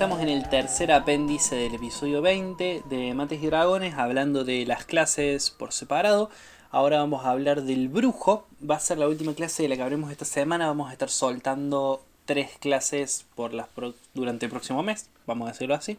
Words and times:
estamos 0.00 0.22
en 0.22 0.30
el 0.30 0.48
tercer 0.48 0.92
apéndice 0.92 1.56
del 1.56 1.74
episodio 1.74 2.22
20 2.22 2.84
de 2.88 3.12
Mates 3.12 3.42
y 3.42 3.46
Dragones, 3.48 3.96
hablando 3.98 4.44
de 4.44 4.64
las 4.64 4.86
clases 4.86 5.50
por 5.50 5.74
separado. 5.74 6.30
Ahora 6.70 7.00
vamos 7.00 7.26
a 7.26 7.32
hablar 7.32 7.64
del 7.64 7.90
brujo. 7.90 8.46
Va 8.68 8.76
a 8.76 8.80
ser 8.80 8.96
la 8.96 9.06
última 9.06 9.34
clase 9.34 9.62
de 9.62 9.68
la 9.68 9.76
que 9.76 9.82
hablemos 9.82 10.10
esta 10.10 10.24
semana. 10.24 10.68
Vamos 10.68 10.88
a 10.88 10.94
estar 10.94 11.10
soltando 11.10 12.02
tres 12.24 12.48
clases 12.60 13.26
por 13.34 13.52
las 13.52 13.66
durante 14.14 14.46
el 14.46 14.50
próximo 14.50 14.82
mes, 14.82 15.10
vamos 15.26 15.50
a 15.50 15.52
decirlo 15.52 15.74
así. 15.74 15.98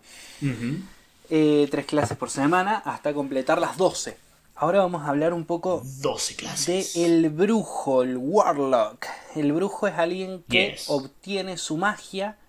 Eh, 1.29 1.67
tres 1.69 1.85
clases 1.85 2.17
por 2.17 2.31
semana 2.31 2.81
hasta 2.83 3.13
completar 3.13 3.61
las 3.61 3.77
12. 3.77 4.17
Ahora 4.55 4.79
vamos 4.79 5.03
a 5.03 5.09
hablar 5.09 5.31
un 5.31 5.45
poco 5.45 5.83
12 6.01 6.35
clases. 6.37 6.95
de 6.95 7.05
el 7.05 7.29
brujo, 7.29 8.01
el 8.01 8.17
warlock. 8.17 9.05
El 9.35 9.53
brujo 9.53 9.85
es 9.85 9.93
alguien 9.93 10.43
que 10.49 10.75
obtiene 10.87 11.55
su 11.57 11.77
magia 11.77 12.39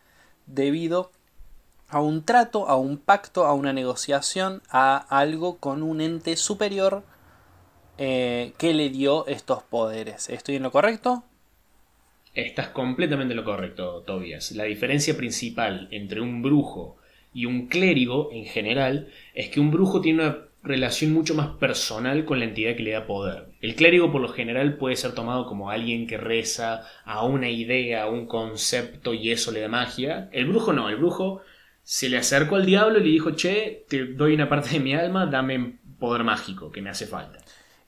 debido 0.46 1.10
a 1.92 2.00
un 2.00 2.24
trato, 2.24 2.68
a 2.68 2.76
un 2.76 2.96
pacto, 2.96 3.44
a 3.44 3.52
una 3.52 3.74
negociación, 3.74 4.62
a 4.70 4.96
algo 4.96 5.58
con 5.58 5.82
un 5.82 6.00
ente 6.00 6.36
superior 6.36 7.04
eh, 7.98 8.54
que 8.56 8.72
le 8.72 8.88
dio 8.88 9.26
estos 9.26 9.62
poderes. 9.62 10.30
¿Estoy 10.30 10.56
en 10.56 10.62
lo 10.62 10.72
correcto? 10.72 11.22
Estás 12.32 12.68
completamente 12.68 13.32
en 13.32 13.36
lo 13.36 13.44
correcto, 13.44 14.02
Tobias. 14.06 14.52
La 14.52 14.64
diferencia 14.64 15.14
principal 15.18 15.88
entre 15.90 16.22
un 16.22 16.40
brujo 16.40 16.96
y 17.34 17.44
un 17.44 17.68
clérigo 17.68 18.30
en 18.32 18.46
general 18.46 19.08
es 19.34 19.50
que 19.50 19.60
un 19.60 19.70
brujo 19.70 20.00
tiene 20.00 20.22
una 20.22 20.38
relación 20.62 21.12
mucho 21.12 21.34
más 21.34 21.48
personal 21.58 22.24
con 22.24 22.38
la 22.38 22.46
entidad 22.46 22.74
que 22.74 22.84
le 22.84 22.92
da 22.92 23.06
poder. 23.06 23.48
El 23.60 23.74
clérigo 23.74 24.10
por 24.10 24.22
lo 24.22 24.28
general 24.28 24.78
puede 24.78 24.96
ser 24.96 25.12
tomado 25.12 25.44
como 25.44 25.68
alguien 25.68 26.06
que 26.06 26.16
reza 26.16 26.86
a 27.04 27.26
una 27.26 27.50
idea, 27.50 28.04
a 28.04 28.08
un 28.08 28.26
concepto 28.26 29.12
y 29.12 29.30
eso 29.30 29.52
le 29.52 29.60
da 29.60 29.68
magia. 29.68 30.30
El 30.32 30.46
brujo 30.46 30.72
no, 30.72 30.88
el 30.88 30.96
brujo 30.96 31.42
se 31.82 32.08
le 32.08 32.18
acercó 32.18 32.56
al 32.56 32.66
diablo 32.66 32.98
y 32.98 33.04
le 33.04 33.10
dijo, 33.10 33.32
che, 33.32 33.84
te 33.88 34.06
doy 34.06 34.34
una 34.34 34.48
parte 34.48 34.70
de 34.70 34.80
mi 34.80 34.94
alma, 34.94 35.26
dame 35.26 35.78
poder 35.98 36.24
mágico 36.24 36.70
que 36.70 36.82
me 36.82 36.90
hace 36.90 37.06
falta. 37.06 37.38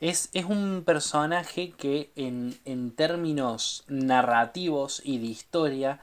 Es, 0.00 0.28
es 0.32 0.44
un 0.44 0.82
personaje 0.84 1.72
que 1.76 2.10
en, 2.16 2.56
en 2.64 2.90
términos 2.90 3.84
narrativos 3.88 5.00
y 5.04 5.18
de 5.18 5.26
historia 5.26 6.00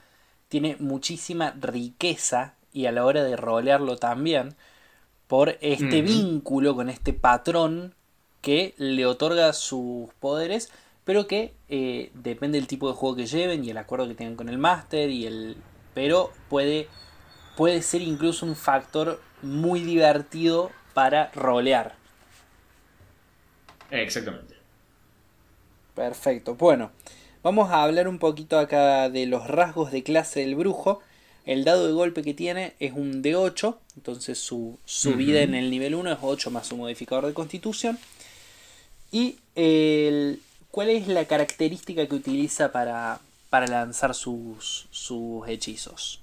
tiene 0.48 0.76
muchísima 0.80 1.54
riqueza 1.60 2.56
y 2.74 2.86
a 2.86 2.92
la 2.92 3.06
hora 3.06 3.24
de 3.24 3.36
rolearlo 3.36 3.98
también 3.98 4.56
por 5.28 5.58
este 5.62 6.02
vínculo 6.02 6.76
con 6.76 6.90
este 6.90 7.14
patrón 7.14 7.96
que 8.42 8.74
le 8.78 9.06
otorga 9.06 9.54
sus 9.54 10.14
poderes, 10.20 10.72
pero 11.06 11.28
que 11.28 11.54
eh, 11.70 12.12
depende 12.14 12.58
del 12.58 12.68
tipo 12.68 12.90
de 12.90 12.96
juego 12.96 13.16
que 13.16 13.28
lleven 13.28 13.64
y 13.64 13.70
el 13.70 13.78
acuerdo 13.78 14.08
que 14.08 14.16
tengan 14.16 14.36
con 14.36 14.50
el 14.50 14.58
máster 14.58 15.10
y 15.10 15.26
el 15.26 15.58
pero 15.94 16.32
puede 16.50 16.88
puede 17.56 17.82
ser 17.82 18.02
incluso 18.02 18.46
un 18.46 18.56
factor 18.56 19.22
muy 19.42 19.82
divertido 19.82 20.72
para 20.94 21.32
rolear. 21.34 21.96
Exactamente. 23.90 24.56
Perfecto. 25.96 26.56
Bueno, 26.56 26.92
vamos 27.44 27.70
a 27.72 27.84
hablar 27.84 28.08
un 28.08 28.20
poquito 28.20 28.58
acá 28.58 29.10
de 29.10 29.26
los 29.26 29.48
rasgos 29.48 29.92
de 29.92 30.04
clase 30.04 30.42
del 30.42 30.56
brujo. 30.56 31.02
El 31.46 31.64
dado 31.64 31.88
de 31.88 31.94
golpe 31.94 32.22
que 32.22 32.34
tiene 32.34 32.74
es 32.80 32.94
un 32.94 33.24
D8, 33.24 33.76
entonces 33.98 34.38
su, 34.38 34.78
vida 35.16 35.42
en 35.42 35.56
el 35.56 35.72
nivel 35.72 35.96
1 35.96 36.12
es 36.12 36.20
8 36.22 36.52
más 36.52 36.68
su 36.68 36.78
modificador 36.78 37.26
de 37.26 37.34
constitución. 37.34 37.98
¿Y 39.12 39.40
el, 39.56 40.40
cuál 40.70 40.90
es 40.90 41.08
la 41.08 41.26
característica 41.26 42.08
que 42.08 42.16
utiliza 42.16 42.72
para, 42.72 43.20
para 43.50 43.68
lanzar 43.68 44.14
sus, 44.14 44.88
sus 44.92 45.48
hechizos? 45.48 46.21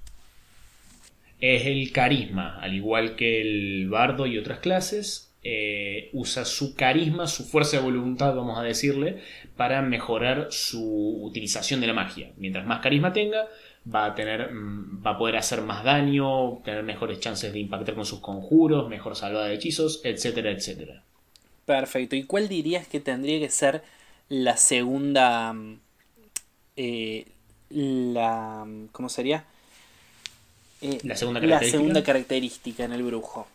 Es 1.39 1.65
el 1.65 1.91
carisma, 1.91 2.59
al 2.59 2.73
igual 2.73 3.15
que 3.15 3.41
el 3.41 3.87
bardo 3.89 4.25
y 4.25 4.37
otras 4.37 4.59
clases. 4.59 5.25
Eh, 5.41 6.09
usa 6.11 6.43
su 6.43 6.75
carisma, 6.75 7.25
su 7.25 7.45
fuerza 7.45 7.77
de 7.77 7.83
voluntad, 7.83 8.35
vamos 8.35 8.59
a 8.59 8.63
decirle, 8.63 9.21
para 9.55 9.81
mejorar 9.81 10.47
su 10.51 11.23
utilización 11.23 11.79
de 11.79 11.87
la 11.87 11.93
magia. 11.93 12.33
Mientras 12.35 12.65
más 12.65 12.81
carisma 12.81 13.13
tenga, 13.13 13.47
va 13.93 14.05
a 14.05 14.15
tener 14.15 14.51
mm, 14.51 15.01
va 15.05 15.11
a 15.11 15.17
poder 15.17 15.37
hacer 15.37 15.61
más 15.61 15.83
daño, 15.83 16.57
tener 16.63 16.83
mejores 16.83 17.19
chances 17.19 17.53
de 17.53 17.59
impactar 17.59 17.95
con 17.95 18.05
sus 18.05 18.19
conjuros, 18.19 18.89
mejor 18.89 19.15
salvada 19.15 19.47
de 19.47 19.55
hechizos, 19.55 20.01
etcétera, 20.03 20.51
etcétera. 20.51 21.03
Perfecto. 21.65 22.15
¿Y 22.15 22.23
cuál 22.23 22.47
dirías 22.49 22.87
que 22.87 22.99
tendría 22.99 23.39
que 23.39 23.49
ser 23.49 23.83
la 24.27 24.57
segunda 24.57 25.53
mm, 25.53 25.79
eh, 26.75 27.25
la 27.69 28.67
¿cómo 28.91 29.09
sería? 29.09 29.45
Eh, 30.81 30.99
la 31.03 31.15
segunda 31.15 31.39
característica. 31.39 31.65
La 31.65 31.71
segunda 31.71 32.03
característica 32.03 32.85
en 32.85 32.93
el 32.93 33.03
brujo. 33.03 33.47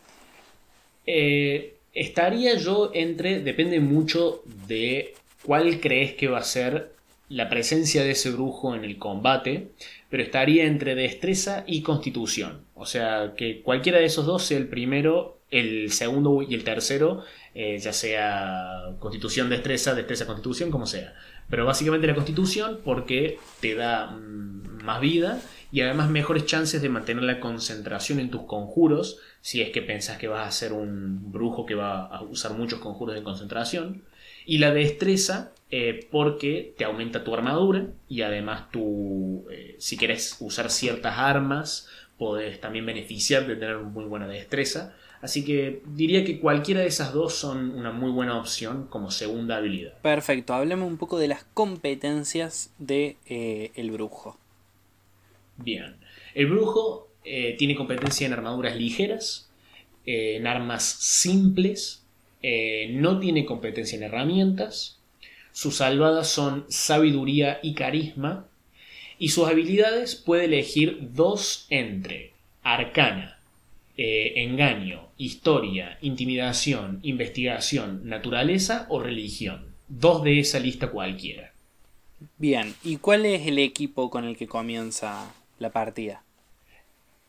Eh, 1.06 1.74
estaría 1.92 2.56
yo 2.56 2.90
entre 2.94 3.40
depende 3.40 3.80
mucho 3.80 4.42
de 4.66 5.14
cuál 5.42 5.80
crees 5.80 6.14
que 6.14 6.28
va 6.28 6.38
a 6.38 6.44
ser 6.44 6.92
la 7.28 7.48
presencia 7.48 8.02
de 8.02 8.12
ese 8.12 8.30
brujo 8.30 8.74
en 8.74 8.84
el 8.84 8.98
combate, 8.98 9.68
pero 10.10 10.22
estaría 10.22 10.64
entre 10.64 10.94
destreza 10.94 11.64
y 11.66 11.82
constitución. 11.82 12.60
O 12.74 12.86
sea, 12.86 13.32
que 13.36 13.62
cualquiera 13.62 13.98
de 13.98 14.04
esos 14.04 14.26
dos 14.26 14.44
sea 14.44 14.58
el 14.58 14.68
primero, 14.68 15.38
el 15.50 15.90
segundo 15.92 16.42
y 16.42 16.54
el 16.54 16.64
tercero, 16.64 17.24
eh, 17.54 17.78
ya 17.78 17.92
sea 17.92 18.94
constitución, 18.98 19.48
destreza, 19.48 19.94
destreza, 19.94 20.26
constitución, 20.26 20.70
como 20.70 20.86
sea. 20.86 21.14
Pero 21.48 21.64
básicamente 21.64 22.06
la 22.06 22.14
constitución 22.14 22.80
porque 22.84 23.38
te 23.60 23.74
da 23.74 24.08
mm, 24.08 24.82
más 24.84 25.00
vida 25.00 25.40
y 25.74 25.80
además 25.80 26.08
mejores 26.08 26.46
chances 26.46 26.80
de 26.82 26.88
mantener 26.88 27.24
la 27.24 27.40
concentración 27.40 28.20
en 28.20 28.30
tus 28.30 28.42
conjuros, 28.42 29.18
si 29.40 29.60
es 29.60 29.70
que 29.70 29.82
pensás 29.82 30.18
que 30.18 30.28
vas 30.28 30.46
a 30.46 30.52
ser 30.52 30.72
un 30.72 31.32
brujo 31.32 31.66
que 31.66 31.74
va 31.74 32.06
a 32.06 32.22
usar 32.22 32.52
muchos 32.52 32.78
conjuros 32.78 33.16
de 33.16 33.24
concentración. 33.24 34.04
Y 34.46 34.58
la 34.58 34.72
destreza 34.72 35.50
eh, 35.72 36.06
porque 36.12 36.76
te 36.78 36.84
aumenta 36.84 37.24
tu 37.24 37.34
armadura 37.34 37.88
y 38.08 38.22
además 38.22 38.70
tú, 38.70 39.48
eh, 39.50 39.74
si 39.80 39.96
quieres 39.96 40.36
usar 40.38 40.70
ciertas 40.70 41.18
armas, 41.18 41.88
puedes 42.18 42.60
también 42.60 42.86
beneficiar 42.86 43.44
de 43.48 43.56
tener 43.56 43.78
muy 43.78 44.04
buena 44.04 44.28
destreza. 44.28 44.94
Así 45.22 45.44
que 45.44 45.82
diría 45.86 46.24
que 46.24 46.38
cualquiera 46.38 46.82
de 46.82 46.86
esas 46.86 47.12
dos 47.12 47.34
son 47.34 47.72
una 47.72 47.90
muy 47.90 48.12
buena 48.12 48.38
opción 48.38 48.86
como 48.86 49.10
segunda 49.10 49.56
habilidad. 49.56 49.94
Perfecto, 50.02 50.54
hablemos 50.54 50.86
un 50.86 50.98
poco 50.98 51.18
de 51.18 51.26
las 51.26 51.42
competencias 51.52 52.70
de 52.78 53.16
eh, 53.26 53.72
el 53.74 53.90
brujo. 53.90 54.38
Bien, 55.56 55.96
el 56.34 56.46
brujo 56.46 57.08
tiene 57.22 57.74
competencia 57.74 58.26
en 58.26 58.34
armaduras 58.34 58.76
ligeras, 58.76 59.48
en 60.04 60.46
armas 60.46 60.84
simples, 60.84 62.02
no 62.90 63.18
tiene 63.18 63.46
competencia 63.46 63.96
en 63.96 64.02
herramientas, 64.02 64.98
sus 65.54 65.76
salvadas 65.76 66.28
son 66.28 66.66
sabiduría 66.68 67.60
y 67.62 67.74
carisma. 67.74 68.48
Y 69.20 69.28
sus 69.28 69.46
habilidades 69.46 70.16
puede 70.16 70.46
elegir 70.46 70.98
dos 71.12 71.66
entre 71.70 72.32
arcana, 72.64 73.38
eh, 73.96 74.32
engaño, 74.34 75.10
historia, 75.16 75.96
intimidación, 76.02 76.98
investigación, 77.04 78.00
naturaleza 78.08 78.86
o 78.90 78.98
religión. 78.98 79.66
Dos 79.86 80.24
de 80.24 80.40
esa 80.40 80.58
lista 80.58 80.90
cualquiera. 80.90 81.52
Bien, 82.36 82.74
¿y 82.82 82.96
cuál 82.96 83.24
es 83.24 83.46
el 83.46 83.60
equipo 83.60 84.10
con 84.10 84.24
el 84.24 84.36
que 84.36 84.48
comienza 84.48 85.32
la 85.58 85.70
partida? 85.70 86.24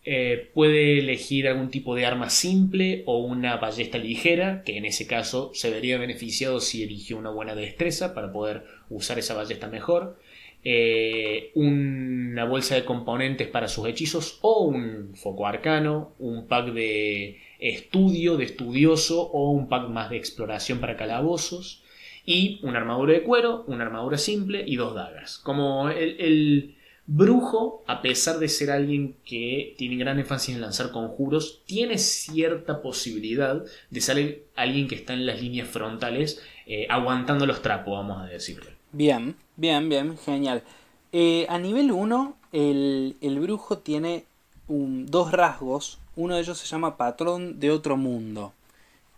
Eh, 0.08 0.52
puede 0.54 1.00
elegir 1.00 1.48
algún 1.48 1.72
tipo 1.72 1.96
de 1.96 2.06
arma 2.06 2.30
simple 2.30 3.02
o 3.08 3.18
una 3.18 3.58
ballesta 3.58 3.98
ligera, 3.98 4.62
que 4.64 4.78
en 4.78 4.86
ese 4.86 5.08
caso 5.08 5.50
se 5.56 5.72
vería 5.72 5.98
beneficiado 5.98 6.60
si 6.60 6.84
eligió 6.84 7.18
una 7.18 7.32
buena 7.32 7.56
destreza 7.56 8.14
para 8.14 8.32
poder 8.32 8.66
usar 8.90 9.18
esa 9.18 9.34
ballesta 9.34 9.68
mejor. 9.68 10.20
Eh, 10.64 11.52
una 11.56 12.46
bolsa 12.46 12.76
de 12.76 12.86
componentes 12.86 13.48
para 13.48 13.68
sus 13.68 13.88
hechizos 13.88 14.38
o 14.42 14.64
un 14.66 15.16
foco 15.16 15.48
arcano, 15.48 16.14
un 16.20 16.48
pack 16.48 16.68
de 16.74 17.40
estudio, 17.60 18.38
de 18.38 18.46
estudioso 18.46 19.24
o 19.32 19.52
un 19.52 19.68
pack 19.70 19.90
más 19.90 20.12
de 20.12 20.18
exploración 20.18 20.80
para 20.80 20.98
calabozos 20.98 21.84
y 22.26 22.60
una 22.64 22.78
armadura 22.80 23.14
de 23.14 23.24
cuero, 23.24 23.64
una 23.68 23.86
armadura 23.86 24.18
simple 24.20 24.64
y 24.68 24.76
dos 24.76 24.94
dagas. 24.94 25.40
Como 25.40 25.90
el 25.90 26.76
Brujo, 27.08 27.84
a 27.86 28.02
pesar 28.02 28.40
de 28.40 28.50
ser 28.50 28.72
alguien 28.72 29.16
que 29.24 29.76
tiene 29.78 29.96
gran 29.96 30.18
énfasis 30.18 30.56
en 30.56 30.62
lanzar 30.62 30.92
conjuros, 30.92 31.62
tiene 31.66 32.00
cierta 32.00 32.82
posibilidad 32.82 33.64
de 33.92 34.02
ser 34.02 34.44
alguien 34.56 34.88
que 34.88 34.96
está 34.96 35.14
en 35.14 35.28
las 35.28 35.40
líneas 35.40 35.68
frontales 35.68 36.42
eh, 36.66 36.88
aguantando 36.90 37.46
los 37.46 37.62
trapos, 37.62 37.94
vamos 37.94 38.24
a 38.24 38.26
decirle. 38.26 38.72
Bien, 38.92 39.36
bien, 39.56 39.88
bien, 39.88 40.18
genial. 40.18 40.64
Eh, 41.12 41.46
a 41.48 41.60
nivel 41.60 41.92
1, 41.92 42.38
el, 42.54 43.40
brujo 43.40 43.78
tiene 43.78 44.26
dos 44.68 45.32
rasgos. 45.32 46.00
Uno 46.16 46.36
de 46.36 46.42
ellos 46.42 46.58
se 46.58 46.66
llama 46.66 46.98
patrón 46.98 47.60
de 47.60 47.70
otro 47.70 47.98
mundo. 47.98 48.54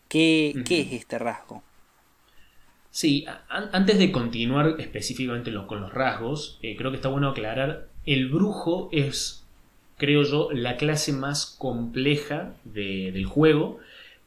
¿Qué, 0.10 0.54
¿qué 0.66 0.82
es 0.82 0.94
este 0.94 1.20
rasgo? 1.20 1.64
Sí, 2.98 3.26
antes 3.48 4.00
de 4.00 4.12
continuar 4.12 4.78
específicamente 4.80 5.54
con 5.68 5.82
los 5.82 5.94
rasgos, 5.94 6.58
eh, 6.64 6.76
creo 6.76 6.90
que 6.90 6.96
está 6.96 7.10
bueno 7.10 7.30
aclarar, 7.30 7.90
el 8.08 8.28
brujo 8.28 8.90
es 8.92 9.46
creo 9.98 10.24
yo, 10.24 10.50
la 10.52 10.78
clase 10.78 11.14
más 11.14 11.46
compleja 11.60 12.56
del 12.64 13.24
juego, 13.28 13.78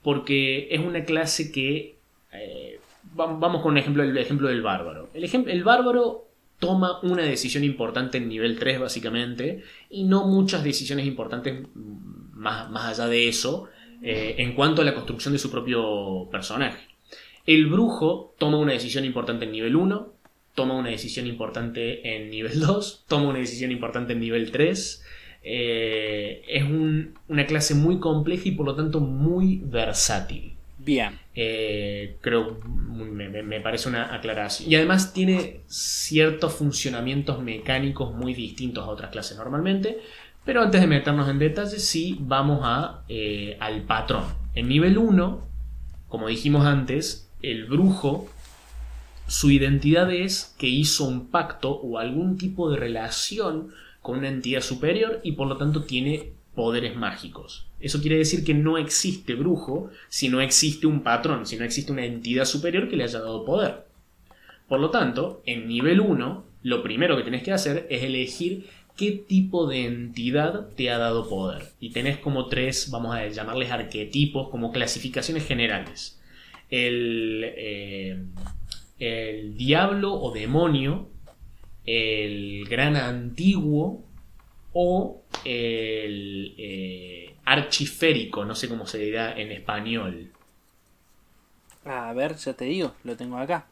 porque 0.05 0.69
es 0.71 0.79
una 0.79 1.05
clase 1.05 1.51
que... 1.51 1.97
Eh, 2.33 2.79
vamos 3.13 3.61
con 3.61 3.73
un 3.73 3.79
ejemplo, 3.79 4.05
el 4.05 4.17
ejemplo 4.17 4.47
del 4.47 4.63
bárbaro. 4.63 5.11
El, 5.15 5.65
bárbaro 5.65 6.29
toma 6.61 7.01
una 7.03 7.25
decisión 7.25 7.65
importante 7.65 8.19
en 8.19 8.29
nivel 8.29 8.57
3 8.57 8.79
básicamente 8.79 9.65
y 9.91 10.05
no 10.05 10.29
muchas 10.29 10.63
decisiones 10.63 11.07
importantes 11.07 11.67
más, 11.75 12.71
más 12.71 13.01
allá 13.01 13.09
de 13.09 13.27
eso 13.27 13.69
eh, 14.01 14.37
en 14.39 14.55
cuanto 14.55 14.83
a 14.83 14.85
la 14.85 14.95
construcción 14.95 15.33
de 15.33 15.41
su 15.41 15.51
propio 15.51 16.29
personaje. 16.31 16.90
El 17.47 17.67
brujo 17.67 18.35
toma 18.39 18.59
una 18.59 18.73
decisión 18.73 19.05
importante 19.05 19.45
en 19.45 19.53
nivel 19.53 19.77
1, 19.77 20.13
toma 20.55 20.75
una 20.75 20.91
decisión 20.91 21.27
importante 21.27 22.17
en 22.17 22.31
nivel 22.31 22.61
2, 22.61 23.05
toma 23.09 23.29
una 23.29 23.39
decisión 23.39 23.73
importante 23.73 24.13
en 24.13 24.21
nivel 24.21 24.51
3. 24.51 25.05
Eh, 25.43 26.43
es 26.47 26.65
una 26.65 27.47
clase 27.47 27.75
muy 27.75 27.99
compleja 27.99 28.49
y 28.49 28.53
por 28.53 28.67
lo 28.67 28.75
tanto 28.75 29.01
muy 29.01 29.61
versátil. 29.65 30.55
Bien. 30.79 31.19
Eh, 31.35 32.17
creo, 32.21 32.59
me, 32.65 33.61
parece 33.61 33.89
una 33.89 34.15
aclaración. 34.15 34.71
Y 34.71 34.75
además 34.77 35.13
tiene 35.13 35.61
ciertos 35.67 36.55
funcionamientos 36.55 37.43
mecánicos 37.43 38.15
muy 38.15 38.35
distintos 38.35 38.85
a 38.85 38.89
otras 38.89 39.11
clases 39.11 39.37
normalmente. 39.37 39.99
Pero 40.45 40.63
antes 40.63 40.81
de 40.81 40.87
meternos 40.87 41.29
en 41.29 41.39
detalles, 41.39 41.87
sí 41.87 42.17
vamos 42.21 42.61
a, 42.63 43.03
eh, 43.09 43.57
al 43.61 43.83
patrón. 43.83 44.25
En 44.55 44.69
nivel 44.69 44.97
1, 44.97 45.47
como 46.09 46.29
dijimos 46.29 46.65
antes, 46.65 47.30
el 47.43 47.67
brujo, 47.67 48.29
su 49.27 49.51
identidad 49.51 50.13
es 50.13 50.55
que 50.59 50.67
hizo 50.67 51.05
un 51.05 51.29
pacto 51.29 51.71
o 51.71 51.99
algún 51.99 52.37
tipo 52.37 52.71
de 52.71 52.77
relación 52.77 53.73
con 54.03 54.19
una 54.19 54.29
entidad 54.29 54.61
superior 54.61 55.21
y 55.23 55.33
por 55.33 55.49
lo 55.49 55.57
tanto 55.57 55.85
tiene 55.85 56.33
poderes 56.55 56.97
mágicos. 56.97 57.67
Eso 57.79 58.01
quiere 58.01 58.19
decir 58.19 58.45
que 58.45 58.55
no 58.55 58.77
existe 58.77 59.35
brujo 59.35 59.91
si 60.09 60.29
no 60.29 60.41
existe 60.41 60.87
un 60.87 61.03
patrón, 61.03 61.47
si 61.47 61.57
no 61.57 61.65
existe 61.65 61.93
una 61.93 62.05
entidad 62.05 62.45
superior 62.45 62.89
que 62.89 62.97
le 62.97 63.05
haya 63.05 63.21
dado 63.21 63.45
poder. 63.45 63.85
Por 64.69 64.81
lo 64.81 64.91
tanto, 64.91 65.43
en 65.47 65.67
nivel 65.67 66.01
1, 66.01 66.45
lo 66.63 66.83
primero 66.83 67.17
que 67.17 67.23
tenés 67.23 67.43
que 67.43 67.53
hacer 67.53 67.87
es 67.91 68.03
elegir 68.03 68.67
qué 68.97 69.13
tipo 69.13 69.67
de 69.67 69.87
entidad 69.87 70.69
te 70.77 70.91
ha 70.91 70.99
dado 70.99 71.29
poder. 71.29 71.73
Y 71.81 71.91
tenés 71.91 72.19
como 72.19 72.47
tres, 72.47 72.91
vamos 72.91 73.15
a 73.15 73.27
llamarles 73.29 73.71
arquetipos, 73.71 74.51
como 74.51 74.73
clasificaciones 74.73 75.47
generales. 75.47 76.20
El, 76.71 77.43
eh, 77.45 78.25
el 78.99 79.57
diablo 79.57 80.15
o 80.15 80.33
demonio, 80.33 81.09
el 81.85 82.67
gran 82.69 82.97
antiguo 82.97 84.05
o 84.73 85.23
el 85.45 86.55
eh, 86.59 87.35
archiférico, 87.45 88.45
no 88.45 88.55
sé 88.55 88.69
cómo 88.69 88.87
se 88.87 88.99
dirá 88.99 89.39
en 89.39 89.51
español. 89.51 90.31
A 91.85 92.13
ver, 92.13 92.37
ya 92.37 92.53
te 92.53 92.67
digo, 92.67 92.95
lo 93.05 93.17
tengo 93.17 93.39
acá. 93.39 93.67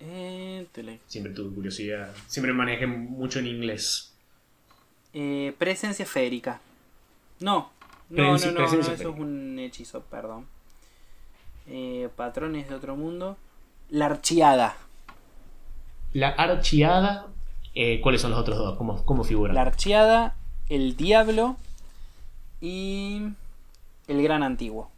Eh, 0.00 0.66
siempre 1.06 1.32
tuve 1.32 1.54
curiosidad, 1.54 2.14
siempre 2.26 2.52
manejé 2.52 2.86
mucho 2.86 3.38
en 3.38 3.46
inglés. 3.46 4.12
Eh, 5.14 5.54
presencia 5.56 6.04
férica. 6.04 6.60
No, 7.40 7.70
no, 8.10 8.36
no, 8.36 8.52
no, 8.52 8.64
eso 8.64 8.92
es 8.92 9.00
un 9.00 9.58
hechizo, 9.58 10.02
perdón. 10.02 10.46
Patrones 12.16 12.68
de 12.68 12.74
otro 12.74 12.96
mundo. 12.96 13.36
La 13.90 14.06
archiada. 14.06 14.76
La 16.12 16.28
archiada 16.28 17.26
eh, 17.78 18.00
¿Cuáles 18.00 18.22
son 18.22 18.30
los 18.30 18.40
otros 18.40 18.56
dos? 18.56 18.78
¿Cómo, 18.78 19.04
cómo 19.04 19.22
figuran? 19.22 19.54
La 19.54 19.60
Archiada, 19.60 20.34
el 20.70 20.96
Diablo 20.96 21.58
y 22.58 23.20
el 24.08 24.22
Gran 24.22 24.42
Antiguo. 24.42 24.90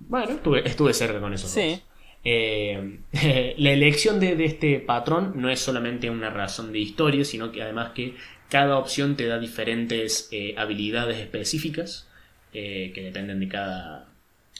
Bueno, 0.00 0.32
estuve, 0.64 0.92
cerca 0.92 1.20
con 1.20 1.32
eso. 1.32 1.46
Sí. 1.46 1.80
Eh, 2.24 2.98
la 3.56 3.70
elección 3.70 4.18
de, 4.18 4.44
este 4.44 4.80
patrón 4.80 5.34
no 5.36 5.48
es 5.48 5.60
solamente 5.60 6.10
una 6.10 6.28
razón 6.28 6.72
de 6.72 6.80
historia, 6.80 7.24
sino 7.24 7.52
que 7.52 7.62
además 7.62 7.92
que 7.92 8.16
cada 8.48 8.76
opción 8.76 9.14
te 9.14 9.28
da 9.28 9.38
diferentes 9.38 10.28
eh, 10.32 10.56
habilidades 10.58 11.18
específicas 11.18 12.08
que 12.52 12.92
dependen 12.96 13.38
de 13.38 13.46
cada, 13.46 14.08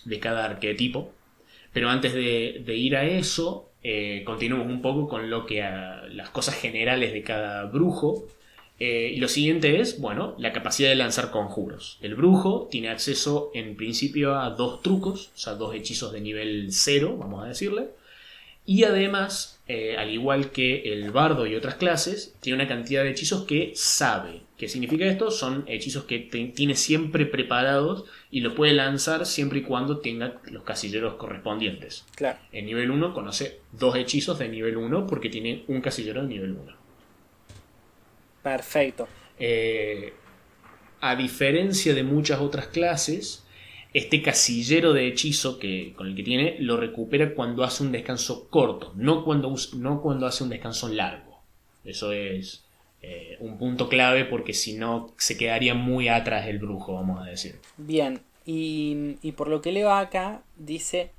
de 0.05 0.19
cada 0.19 0.45
arquetipo. 0.45 1.13
Pero 1.73 1.89
antes 1.89 2.15
de, 2.15 2.77
ir 2.77 2.97
a 2.97 3.05
eso, 3.05 3.71
eh, 3.83 4.23
continuamos 4.25 4.67
un 4.67 4.83
poco 4.83 5.09
con 5.09 5.31
lo 5.31 5.47
que 5.47 5.63
a, 5.63 6.03
las 6.09 6.31
cosas 6.31 6.57
generales 6.57 7.13
de 7.13 7.23
cada 7.23 7.65
brujo. 7.65 8.27
Eh, 8.79 9.13
y 9.15 9.19
lo 9.19 9.29
siguiente 9.29 9.81
es, 9.81 10.01
bueno, 10.01 10.35
la 10.39 10.53
capacidad 10.53 10.89
de 10.89 10.95
lanzar 10.95 11.31
conjuros. 11.31 11.99
El 12.01 12.15
brujo 12.15 12.69
tiene 12.71 12.89
acceso 12.89 13.51
en 13.55 13.77
principio 13.77 14.39
a 14.39 14.51
dos 14.51 14.83
trucos, 14.83 15.31
o 15.35 15.39
sea, 15.39 15.55
dos 15.55 15.75
hechizos 15.75 16.13
de 16.13 16.21
nivel 16.21 16.69
0, 16.71 17.17
vamos 17.19 17.45
a 17.45 17.49
decirle. 17.49 17.89
Y 18.67 18.85
además, 18.85 19.61
eh, 19.67 19.97
al 19.97 20.11
igual 20.11 20.51
que 20.51 20.93
el 20.93 21.11
bardo 21.11 21.47
y 21.47 21.57
otras 21.57 21.75
clases, 21.75 22.37
tiene 22.41 22.63
una 22.63 22.69
cantidad 22.69 23.03
de 23.03 23.11
hechizos 23.11 23.45
que 23.45 23.73
sabe. 23.75 24.43
¿Qué 24.57 24.69
significa 24.69 25.07
esto? 25.07 25.31
Son 25.31 25.65
hechizos 25.67 26.05
que 26.05 26.19
tiene 26.19 26.75
siempre 26.75 27.25
preparados 27.25 28.05
y 28.31 28.41
lo 28.41 28.55
puede 28.55 28.75
lanzar 28.75 29.25
siempre 29.25 29.61
y 29.61 29.63
cuando 29.63 29.99
tenga 30.01 30.41
los 30.45 30.65
casilleros 30.65 31.15
correspondientes. 31.15 32.05
Claro. 32.15 32.39
En 32.53 32.67
nivel 32.67 32.91
1 32.91 33.15
conoce 33.15 33.61
dos 33.73 33.97
hechizos 33.97 34.39
de 34.39 34.49
nivel 34.49 34.77
1 34.77 35.07
porque 35.07 35.31
tiene 35.31 35.65
un 35.67 35.81
casillero 35.81 36.23
de 36.23 36.29
nivel 36.29 36.53
1. 36.53 36.77
Perfecto. 38.43 39.09
Eh, 39.39 40.13
a 41.01 41.17
diferencia 41.17 41.95
de 41.95 42.03
muchas 42.03 42.41
otras 42.41 42.67
clases, 42.67 43.45
este 43.93 44.23
casillero 44.23 44.93
de 44.93 45.09
hechizo 45.09 45.59
que, 45.59 45.93
con 45.97 46.07
el 46.07 46.15
que 46.15 46.23
tiene 46.23 46.57
lo 46.61 46.77
recupera 46.77 47.35
cuando 47.35 47.65
hace 47.65 47.83
un 47.83 47.93
descanso 47.93 48.49
corto, 48.49 48.93
no 48.97 49.25
cuando, 49.25 49.55
no 49.77 50.01
cuando 50.01 50.27
hace 50.27 50.45
un 50.45 50.51
descanso 50.51 50.89
largo. 50.89 51.41
Eso 51.85 52.13
es 52.13 52.65
eh, 53.03 53.37
un 53.41 53.59
punto 53.59 53.89
clave 53.89 54.25
porque 54.25 54.53
si 54.53 54.75
no 54.75 55.13
se 55.17 55.37
quedaría 55.37 55.75
muy 55.75 56.09
atrás 56.09 56.47
el 56.47 56.59
brujo, 56.59 56.95
vamos 56.95 57.21
a 57.21 57.31
decir. 57.31 57.59
Bien, 57.79 58.21
y, 58.45 59.33
por 59.37 59.49
lo 59.49 59.61
que 59.63 59.73
leo 59.73 59.91
acá, 59.91 60.43
dice 60.57 61.11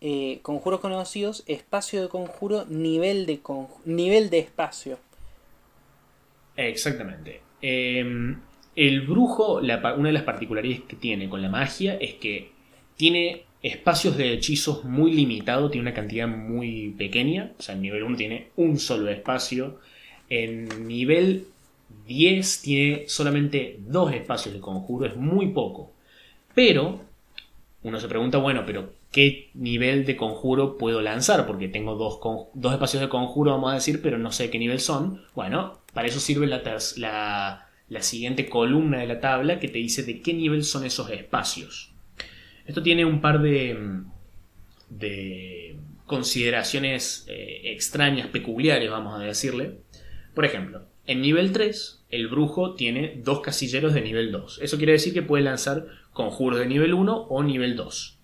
eh, 0.00 0.40
conjuros 0.42 0.80
conocidos, 0.80 1.44
espacio 1.46 2.02
de 2.02 2.08
conjuro, 2.08 2.64
nivel 2.66 3.26
de, 3.26 3.40
nivel 3.84 4.30
de 4.30 4.38
espacio. 4.40 4.98
Exactamente. 6.56 7.40
Em, 7.60 8.40
el 8.74 9.02
brujo, 9.02 9.56
una 9.56 10.08
de 10.08 10.12
las 10.12 10.22
particularidades 10.22 10.84
que 10.84 10.96
tiene 10.96 11.28
con 11.28 11.42
la 11.42 11.48
magia 11.48 11.96
es 11.96 12.14
que 12.14 12.50
tiene 12.96 13.44
espacios 13.62 14.16
de 14.16 14.32
hechizos 14.32 14.84
muy 14.84 15.12
limitados, 15.12 15.70
tiene 15.70 15.88
una 15.88 15.94
cantidad 15.94 16.26
muy 16.26 16.94
pequeña, 16.98 17.52
o 17.58 17.62
sea, 17.62 17.74
en 17.74 17.82
nivel 17.82 18.02
1 18.02 18.16
tiene 18.16 18.48
un 18.56 18.78
solo 18.78 19.08
espacio 19.10 19.78
en 20.32 20.88
nivel 20.88 21.46
10 22.06 22.62
tiene 22.62 23.04
solamente 23.06 23.78
dos 23.80 24.12
espacios 24.14 24.54
de 24.54 24.60
conjuro, 24.60 25.06
es 25.06 25.16
muy 25.16 25.48
poco. 25.48 25.92
Pero 26.54 27.00
uno 27.82 28.00
se 28.00 28.08
pregunta, 28.08 28.38
bueno, 28.38 28.64
pero 28.64 28.94
¿qué 29.10 29.50
nivel 29.52 30.06
de 30.06 30.16
conjuro 30.16 30.78
puedo 30.78 31.02
lanzar? 31.02 31.46
Porque 31.46 31.68
tengo 31.68 31.96
dos, 31.96 32.18
dos 32.54 32.72
espacios 32.72 33.02
de 33.02 33.10
conjuro, 33.10 33.52
vamos 33.52 33.72
a 33.72 33.74
decir, 33.74 34.00
pero 34.02 34.18
no 34.18 34.32
sé 34.32 34.48
qué 34.50 34.58
nivel 34.58 34.80
son. 34.80 35.22
Bueno, 35.34 35.80
para 35.92 36.08
eso 36.08 36.18
sirve 36.18 36.46
la, 36.46 36.62
la, 36.96 37.68
la 37.92 38.02
siguiente 38.02 38.48
columna 38.48 39.00
de 39.00 39.06
la 39.06 39.20
tabla 39.20 39.60
que 39.60 39.68
te 39.68 39.78
dice 39.78 40.02
de 40.02 40.22
qué 40.22 40.32
nivel 40.32 40.64
son 40.64 40.84
esos 40.84 41.10
espacios. 41.10 41.92
Esto 42.66 42.82
tiene 42.82 43.04
un 43.04 43.20
par 43.20 43.42
de, 43.42 44.00
de 44.88 45.76
consideraciones 46.06 47.26
eh, 47.28 47.60
extrañas, 47.64 48.28
peculiares, 48.28 48.90
vamos 48.90 49.20
a 49.20 49.22
decirle. 49.22 49.80
Por 50.34 50.46
ejemplo, 50.46 50.86
en 51.06 51.20
nivel 51.20 51.52
3, 51.52 52.04
el 52.08 52.28
brujo 52.28 52.74
tiene 52.74 53.20
dos 53.22 53.40
casilleros 53.40 53.92
de 53.92 54.00
nivel 54.00 54.32
2. 54.32 54.60
Eso 54.62 54.78
quiere 54.78 54.92
decir 54.92 55.12
que 55.12 55.20
puede 55.20 55.44
lanzar 55.44 55.86
conjuros 56.14 56.60
de 56.60 56.66
nivel 56.66 56.94
1 56.94 57.26
o 57.28 57.42
nivel 57.42 57.76
2. 57.76 58.18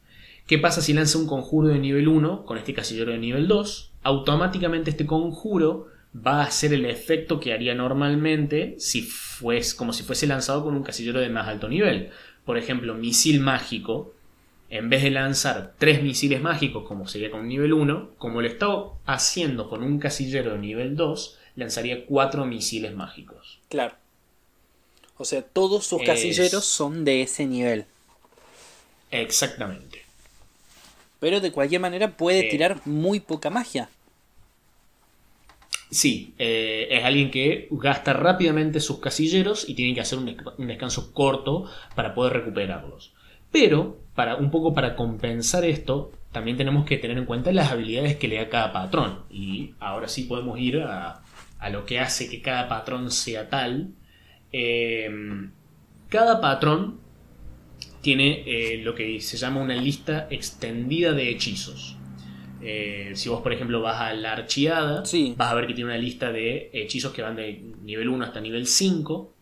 ¿Qué 0.47 0.57
pasa 0.57 0.81
si 0.81 0.95
lanza 0.95 1.19
un 1.19 1.27
conjuro 1.27 1.69
de 1.69 1.79
nivel 1.79 2.09
1 2.09 2.47
con 2.47 2.57
este 2.57 2.73
casillero 2.73 3.13
de 3.13 3.19
nivel 3.19 3.49
2? 3.49 3.93
Automáticamente 4.03 4.89
este 4.89 5.05
conjuro 5.05 5.89
va 6.15 6.43
a 6.43 6.47
hacer 6.47 6.73
el 6.73 6.87
efecto 6.87 7.41
que 7.41 7.53
haría 7.53 7.75
normalmente 7.75 8.77
si 8.79 9.03
fuese, 9.03 9.77
como 9.77 9.93
si 9.93 10.03
fuese 10.03 10.27
lanzado 10.27 10.65
con 10.65 10.75
un 10.75 10.83
casillero 10.83 11.21
de 11.21 11.29
más 11.29 11.49
alto 11.49 11.69
nivel. 11.69 12.11
Por 12.45 12.59
ejemplo, 12.59 12.95
misil 12.95 13.41
mágico. 13.41 14.15
En 14.71 14.91
vez 14.91 15.03
de 15.03 15.11
lanzar 15.11 15.75
tres 15.79 16.03
misiles 16.03 16.43
mágicos 16.43 16.87
como 16.87 17.09
sería 17.09 17.31
con 17.31 17.49
nivel 17.49 17.73
1, 17.73 18.11
como 18.19 18.43
lo 18.43 18.49
está 18.49 18.67
haciendo 19.07 19.69
con 19.71 19.83
un 19.83 19.99
casillero 19.99 20.53
de 20.53 20.59
nivel 20.59 20.95
2, 20.95 21.39
lanzaría 21.57 22.05
cuatro 22.05 22.45
misiles 22.45 22.95
mágicos. 22.95 23.61
Claro. 23.71 23.95
O 25.17 25.25
sea, 25.25 25.43
todos 25.43 25.87
sus 25.87 26.03
casilleros 26.03 26.65
son 26.65 27.05
de 27.05 27.23
ese 27.23 27.47
nivel. 27.47 27.87
Exactamente. 29.11 30.05
Pero 31.19 31.41
de 31.41 31.51
cualquier 31.51 31.81
manera 31.81 32.17
puede 32.17 32.45
tirar 32.45 32.81
muy 32.85 33.21
poca 33.21 33.51
magia. 33.51 33.89
Sí, 35.91 36.35
eh, 36.39 36.89
es 36.91 37.05
alguien 37.05 37.31
que 37.31 37.69
gasta 37.71 38.13
rápidamente 38.13 38.81
sus 38.81 38.99
casilleros 38.99 39.69
y 39.69 39.75
tiene 39.75 39.95
que 39.95 40.03
hacer 40.03 40.19
un, 40.19 40.37
descanso 40.67 41.13
corto 41.13 41.65
para 41.95 42.15
poder 42.15 42.35
recuperarlos. 42.35 43.15
Pero, 43.51 43.99
para, 44.15 44.37
un 44.37 44.51
poco 44.51 44.75
para 44.75 44.97
compensar 44.97 45.65
esto, 45.65 46.13
también 46.33 46.59
tenemos 46.59 46.85
que 46.85 46.99
tener 46.99 47.17
en 47.17 47.25
cuenta 47.25 47.53
las 47.53 47.73
habilidades 47.73 48.17
que 48.17 48.29
le 48.29 48.37
da 48.37 48.49
cada 48.51 48.73
patrón. 48.73 49.21
Y 49.31 49.73
ahora 49.81 50.09
sí 50.09 50.25
podemos 50.25 50.59
ir 50.59 50.81
a, 50.81 51.23
a 51.59 51.71
lo 51.71 51.87
que 51.87 51.99
hace 51.99 52.29
que 52.29 52.43
cada 52.43 52.69
patrón 52.69 53.11
sea 53.11 53.49
tal. 53.49 53.93
Eh, 54.53 55.11
cada 56.09 56.41
patrón 56.41 57.01
tiene 58.01 58.43
eh, 58.47 58.79
lo 58.83 58.95
que 58.95 59.21
se 59.21 59.37
llama 59.37 59.61
una 59.61 59.77
lista 59.77 60.27
extendida 60.31 61.13
de 61.13 61.31
hechizos. 61.31 61.98
Eh, 62.61 63.13
si 63.15 63.29
vos, 63.29 63.41
por 63.43 63.53
ejemplo, 63.53 63.81
vas 63.81 64.01
a 64.01 64.13
la 64.15 64.33
archiada, 64.33 65.03
vas 65.37 65.53
a 65.53 65.55
ver 65.55 65.67
que 65.67 65.75
tiene 65.75 65.91
una 65.91 65.99
lista 65.99 66.33
de 66.33 66.71
hechizos 66.73 67.13
que 67.13 67.23
van 67.23 67.37
de 67.37 67.63
nivel 67.83 68.09
1 68.09 68.25
hasta 68.25 68.41
nivel 68.41 68.67
5. 68.67 69.33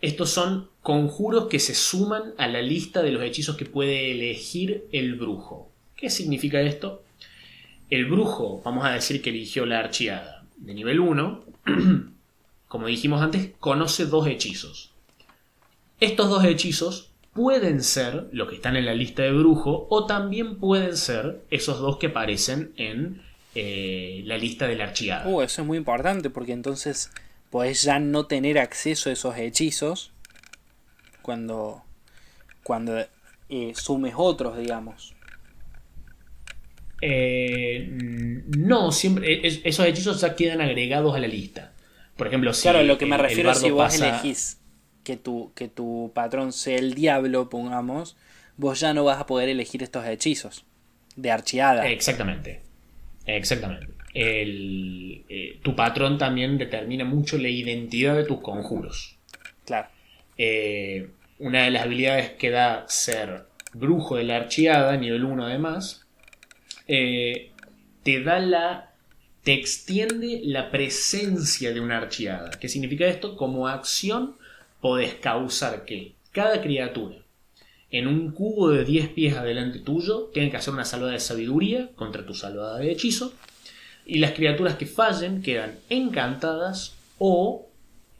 Estos 0.00 0.30
son 0.30 0.68
conjuros 0.82 1.46
que 1.46 1.58
se 1.58 1.74
suman 1.74 2.34
a 2.38 2.46
la 2.46 2.62
lista 2.62 3.02
de 3.02 3.10
los 3.10 3.22
hechizos 3.22 3.56
que 3.56 3.64
puede 3.64 4.12
elegir 4.12 4.84
el 4.92 5.16
brujo. 5.16 5.70
¿Qué 5.96 6.10
significa 6.10 6.60
esto? 6.60 7.02
El 7.90 8.06
brujo, 8.06 8.62
vamos 8.64 8.84
a 8.84 8.92
decir 8.92 9.20
que 9.20 9.30
eligió 9.30 9.66
la 9.66 9.80
archiada 9.80 10.44
de 10.56 10.74
nivel 10.74 11.00
1, 11.00 11.44
como 12.68 12.86
dijimos 12.86 13.22
antes, 13.22 13.50
conoce 13.58 14.06
dos 14.06 14.26
hechizos. 14.28 14.92
Estos 15.98 16.28
dos 16.28 16.44
hechizos 16.44 17.07
pueden 17.38 17.84
ser 17.84 18.26
los 18.32 18.48
que 18.48 18.56
están 18.56 18.74
en 18.74 18.84
la 18.84 18.94
lista 18.94 19.22
de 19.22 19.30
brujo 19.30 19.86
o 19.90 20.06
también 20.06 20.58
pueden 20.58 20.96
ser 20.96 21.40
esos 21.50 21.78
dos 21.78 21.96
que 21.98 22.08
aparecen 22.08 22.72
en 22.76 23.22
eh, 23.54 24.22
la 24.24 24.36
lista 24.36 24.66
de 24.66 24.74
la 24.74 24.84
archiada. 24.84 25.24
Uh, 25.28 25.42
eso 25.42 25.62
es 25.62 25.66
muy 25.68 25.78
importante 25.78 26.30
porque 26.30 26.50
entonces 26.50 27.12
podés 27.48 27.84
ya 27.84 28.00
no 28.00 28.26
tener 28.26 28.58
acceso 28.58 29.08
a 29.08 29.12
esos 29.12 29.36
hechizos 29.36 30.10
cuando, 31.22 31.84
cuando 32.64 33.06
eh, 33.48 33.72
sumes 33.76 34.14
otros, 34.16 34.58
digamos. 34.58 35.14
Eh, 37.00 37.86
no, 38.48 38.90
siempre 38.90 39.46
esos 39.46 39.86
hechizos 39.86 40.20
ya 40.22 40.34
quedan 40.34 40.60
agregados 40.60 41.14
a 41.14 41.20
la 41.20 41.28
lista. 41.28 41.72
Por 42.16 42.26
ejemplo, 42.26 42.52
si 42.52 42.62
claro, 42.62 42.82
lo 42.82 42.98
que 42.98 43.06
me 43.06 43.16
refiero 43.16 43.52
es 43.52 43.60
si 43.60 43.70
vos 43.70 43.94
elegís 43.94 44.58
que 45.08 45.16
tu, 45.16 45.52
que 45.54 45.68
tu 45.68 46.12
patrón 46.14 46.52
sea 46.52 46.76
el 46.76 46.92
diablo, 46.92 47.48
pongamos, 47.48 48.14
vos 48.58 48.78
ya 48.78 48.92
no 48.92 49.04
vas 49.04 49.18
a 49.18 49.24
poder 49.24 49.48
elegir 49.48 49.82
estos 49.82 50.04
hechizos 50.04 50.66
de 51.16 51.30
archiada. 51.30 51.88
Exactamente. 51.88 52.60
Exactamente. 53.24 53.88
El, 54.12 55.24
eh, 55.30 55.60
tu 55.62 55.74
patrón 55.74 56.18
también 56.18 56.58
determina 56.58 57.06
mucho 57.06 57.38
la 57.38 57.48
identidad 57.48 58.16
de 58.16 58.24
tus 58.24 58.42
conjuros. 58.42 59.16
Claro. 59.64 59.88
Eh, 60.36 61.08
una 61.38 61.62
de 61.62 61.70
las 61.70 61.84
habilidades 61.84 62.32
que 62.32 62.50
da 62.50 62.84
ser 62.86 63.46
brujo 63.72 64.16
de 64.16 64.24
la 64.24 64.36
archiada, 64.36 64.94
nivel 64.98 65.24
1 65.24 65.46
además, 65.46 66.06
eh, 66.86 67.52
te 68.02 68.22
da 68.22 68.40
la. 68.40 68.92
te 69.42 69.54
extiende 69.54 70.42
la 70.44 70.70
presencia 70.70 71.72
de 71.72 71.80
una 71.80 71.96
archiada. 71.96 72.50
¿Qué 72.60 72.68
significa 72.68 73.06
esto? 73.06 73.38
Como 73.38 73.68
acción 73.68 74.36
podés 74.80 75.14
causar 75.14 75.84
que 75.84 76.14
cada 76.32 76.60
criatura 76.60 77.16
en 77.90 78.06
un 78.06 78.32
cubo 78.32 78.70
de 78.70 78.84
10 78.84 79.08
pies 79.08 79.36
adelante 79.36 79.78
tuyo 79.78 80.30
tenga 80.34 80.50
que 80.50 80.56
hacer 80.58 80.74
una 80.74 80.84
salvada 80.84 81.12
de 81.12 81.20
sabiduría 81.20 81.90
contra 81.96 82.26
tu 82.26 82.34
salvada 82.34 82.78
de 82.78 82.92
hechizo. 82.92 83.32
Y 84.04 84.18
las 84.18 84.32
criaturas 84.32 84.76
que 84.76 84.86
fallen 84.86 85.42
quedan 85.42 85.78
encantadas 85.88 86.94
o 87.18 87.68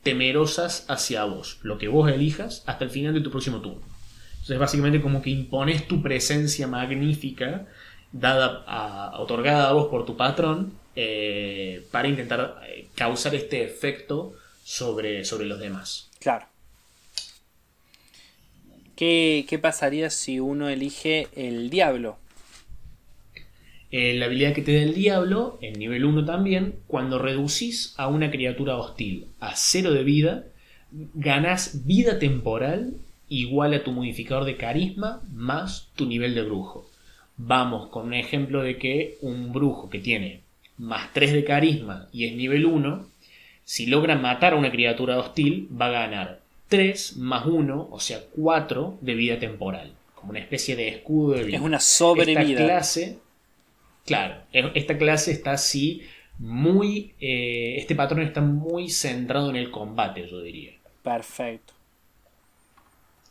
temerosas 0.02 0.86
hacia 0.88 1.24
vos, 1.24 1.58
lo 1.62 1.78
que 1.78 1.88
vos 1.88 2.10
elijas 2.10 2.62
hasta 2.66 2.84
el 2.84 2.90
final 2.90 3.14
de 3.14 3.20
tu 3.20 3.30
próximo 3.30 3.60
turno. 3.60 3.82
Entonces 4.32 4.58
básicamente 4.58 5.02
como 5.02 5.20
que 5.20 5.30
impones 5.30 5.86
tu 5.86 6.00
presencia 6.02 6.66
magnífica 6.66 7.66
dada 8.12 8.64
a, 8.66 9.20
otorgada 9.20 9.68
a 9.68 9.72
vos 9.72 9.88
por 9.88 10.06
tu 10.06 10.16
patrón 10.16 10.72
eh, 10.96 11.86
para 11.90 12.08
intentar 12.08 12.62
eh, 12.66 12.88
causar 12.94 13.34
este 13.34 13.62
efecto 13.62 14.34
sobre, 14.64 15.24
sobre 15.24 15.46
los 15.46 15.58
demás. 15.58 16.07
Claro. 16.20 16.46
¿Qué, 18.96 19.58
pasaría 19.62 20.10
si 20.10 20.40
uno 20.40 20.68
elige 20.68 21.28
el 21.36 21.70
diablo? 21.70 22.18
Eh, 23.90 24.14
la 24.14 24.26
habilidad 24.26 24.54
que 24.54 24.62
te 24.62 24.74
da 24.74 24.82
el 24.82 24.94
diablo, 24.94 25.58
en 25.62 25.78
nivel 25.78 26.04
1 26.04 26.24
también, 26.24 26.74
cuando 26.86 27.18
reducís 27.18 27.94
a 27.96 28.08
una 28.08 28.30
criatura 28.30 28.76
hostil 28.76 29.28
a 29.40 29.54
cero 29.56 29.92
de 29.92 30.02
vida, 30.02 30.44
ganás 30.90 31.86
vida 31.86 32.18
temporal 32.18 32.94
igual 33.28 33.74
a 33.74 33.84
tu 33.84 33.92
modificador 33.92 34.44
de 34.44 34.56
carisma 34.56 35.22
más 35.32 35.90
tu 35.94 36.06
nivel 36.06 36.34
de 36.34 36.42
brujo 36.42 36.90
vamos 37.38 37.88
con 37.88 38.06
un 38.06 38.14
ejemplo 38.14 38.62
de 38.62 38.76
que 38.76 39.16
un 39.22 39.52
brujo 39.52 39.88
que 39.88 40.00
tiene 40.00 40.42
más 40.76 41.12
3 41.12 41.32
de 41.32 41.44
carisma 41.44 42.08
y 42.12 42.26
es 42.26 42.36
nivel 42.36 42.66
1, 42.66 43.06
si 43.68 43.84
logra 43.84 44.16
matar 44.16 44.54
a 44.54 44.56
una 44.56 44.70
criatura 44.70 45.18
hostil, 45.18 45.68
va 45.78 45.88
a 45.88 45.90
ganar 45.90 46.40
3 46.68 47.18
más 47.18 47.44
1, 47.44 47.88
o 47.90 48.00
sea 48.00 48.20
4 48.34 48.96
de 49.02 49.14
vida 49.14 49.38
temporal. 49.38 49.92
Como 50.14 50.30
una 50.30 50.38
especie 50.38 50.74
de 50.74 50.88
escudo 50.88 51.34
de 51.34 51.44
vida. 51.44 51.58
Es 51.58 51.62
una 51.62 51.78
sobrevida. 51.78 52.40
Esta 52.40 52.64
clase, 52.64 53.18
claro, 54.06 54.36
esta 54.52 54.96
clase 54.96 55.32
está 55.32 55.52
así 55.52 56.00
muy... 56.38 57.12
Eh, 57.20 57.74
este 57.76 57.94
patrón 57.94 58.22
está 58.22 58.40
muy 58.40 58.88
centrado 58.88 59.50
en 59.50 59.56
el 59.56 59.70
combate, 59.70 60.26
yo 60.26 60.40
diría. 60.40 60.72
Perfecto. 61.02 61.74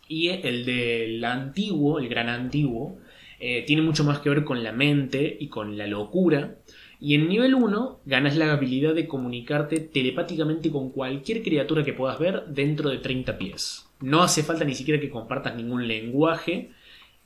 Y 0.08 0.28
el 0.30 0.66
del 0.66 1.26
antiguo, 1.26 1.98
el 1.98 2.10
gran 2.10 2.30
antiguo, 2.30 3.00
eh, 3.40 3.64
tiene 3.66 3.82
mucho 3.82 4.04
más 4.04 4.20
que 4.20 4.30
ver 4.30 4.44
con 4.44 4.64
la 4.64 4.72
mente 4.72 5.36
y 5.40 5.48
con 5.48 5.80
la 5.80 5.88
locura. 5.88 6.58
Y 7.00 7.16
en 7.16 7.28
nivel 7.28 7.54
1 7.54 8.00
ganas 8.06 8.36
la 8.36 8.52
habilidad 8.52 8.96
de 8.96 9.08
comunicarte 9.08 9.80
telepáticamente 9.80 10.72
con 10.72 10.90
cualquier 10.90 11.44
criatura 11.44 11.84
que 11.84 11.94
puedas 11.94 12.18
ver 12.18 12.46
dentro 12.48 12.90
de 12.90 12.98
30 12.98 13.38
pies. 13.38 13.88
No 14.00 14.24
hace 14.24 14.44
falta 14.44 14.66
ni 14.66 14.74
siquiera 14.74 15.00
que 15.00 15.10
compartas 15.10 15.56
ningún 15.56 15.88
lenguaje, 15.88 16.72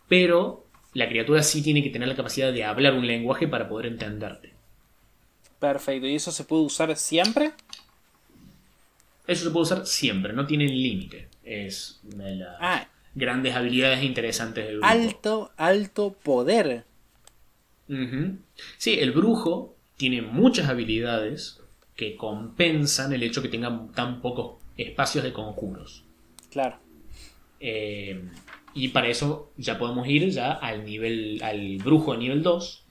pero 0.10 0.66
la 0.94 1.08
criatura 1.08 1.42
sí 1.42 1.62
tiene 1.62 1.84
que 1.84 1.90
tener 1.90 2.08
la 2.08 2.16
capacidad 2.16 2.52
de 2.52 2.66
hablar 2.66 2.94
un 2.94 3.08
lenguaje 3.08 3.48
para 3.48 3.70
poder 3.70 3.86
entenderte. 3.86 4.52
Perfecto, 5.60 6.08
¿y 6.08 6.16
eso 6.16 6.32
se 6.32 6.44
puede 6.44 6.64
usar 6.64 6.96
siempre? 6.98 7.52
Eso 9.28 9.46
se 9.46 9.52
puede 9.52 9.64
usar 9.64 9.86
siempre, 9.86 10.34
no 10.34 10.46
tiene 10.46 10.66
límite. 10.68 11.30
Es 11.44 12.02
la... 12.18 12.58
Ah, 12.60 12.88
grandes 13.16 13.56
habilidades 13.56 14.04
interesantes 14.04 14.66
del 14.66 14.78
brujo. 14.80 14.92
Alto, 14.92 15.52
alto 15.58 16.16
poder. 16.24 16.84
Sí, 18.78 19.00
el 19.00 19.12
brujo 19.12 19.76
tiene 19.98 20.22
muchas 20.22 20.70
habilidades 20.70 21.60
que 21.96 22.16
compensan 22.16 23.14
el 23.14 23.24
hecho 23.24 23.42
que 23.42 23.50
tenga 23.50 23.88
tan 23.94 24.22
pocos 24.22 24.62
espacios 24.78 25.24
de 25.24 25.34
conjuros. 25.34 26.04
Claro. 26.50 26.78
Eh, 27.60 28.22
y 28.74 28.90
para 28.90 29.10
eso 29.10 29.52
ya 29.58 29.78
podemos 29.78 30.08
ir 30.08 30.30
ya 30.30 30.52
al 30.52 30.86
nivel. 30.86 31.42
al 31.44 31.78
brujo 31.78 32.14
de 32.14 32.20
nivel 32.20 32.44
2. 32.44 32.84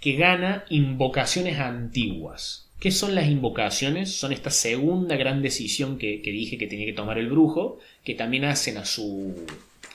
Que 0.00 0.14
gana 0.14 0.64
invocaciones 0.70 1.58
antiguas. 1.58 2.70
¿Qué 2.80 2.90
son 2.90 3.14
las 3.14 3.28
invocaciones? 3.28 4.16
Son 4.16 4.32
esta 4.32 4.48
segunda 4.50 5.16
gran 5.16 5.42
decisión 5.42 5.98
que, 5.98 6.22
que 6.22 6.30
dije 6.30 6.56
que 6.56 6.66
tenía 6.66 6.86
que 6.86 6.94
tomar 6.94 7.18
el 7.18 7.28
brujo 7.28 7.78
que 8.02 8.14
también 8.14 8.44
hacen 8.46 8.78
a 8.78 8.86
su, 8.86 9.34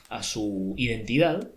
a 0.08 0.22
su 0.22 0.74
identidad. 0.76 1.48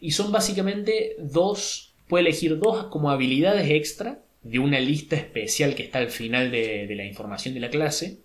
Y 0.00 0.10
son 0.10 0.30
básicamente 0.30 1.16
dos, 1.18 1.85
puede 2.08 2.22
elegir 2.24 2.58
dos 2.58 2.84
como 2.86 3.10
habilidades 3.10 3.70
extra 3.70 4.22
de 4.42 4.58
una 4.58 4.80
lista 4.80 5.16
especial 5.16 5.74
que 5.74 5.82
está 5.82 5.98
al 5.98 6.10
final 6.10 6.50
de, 6.50 6.92
la 6.94 7.04
información 7.04 7.54
de 7.54 7.60
la 7.60 7.70
clase. 7.70 8.20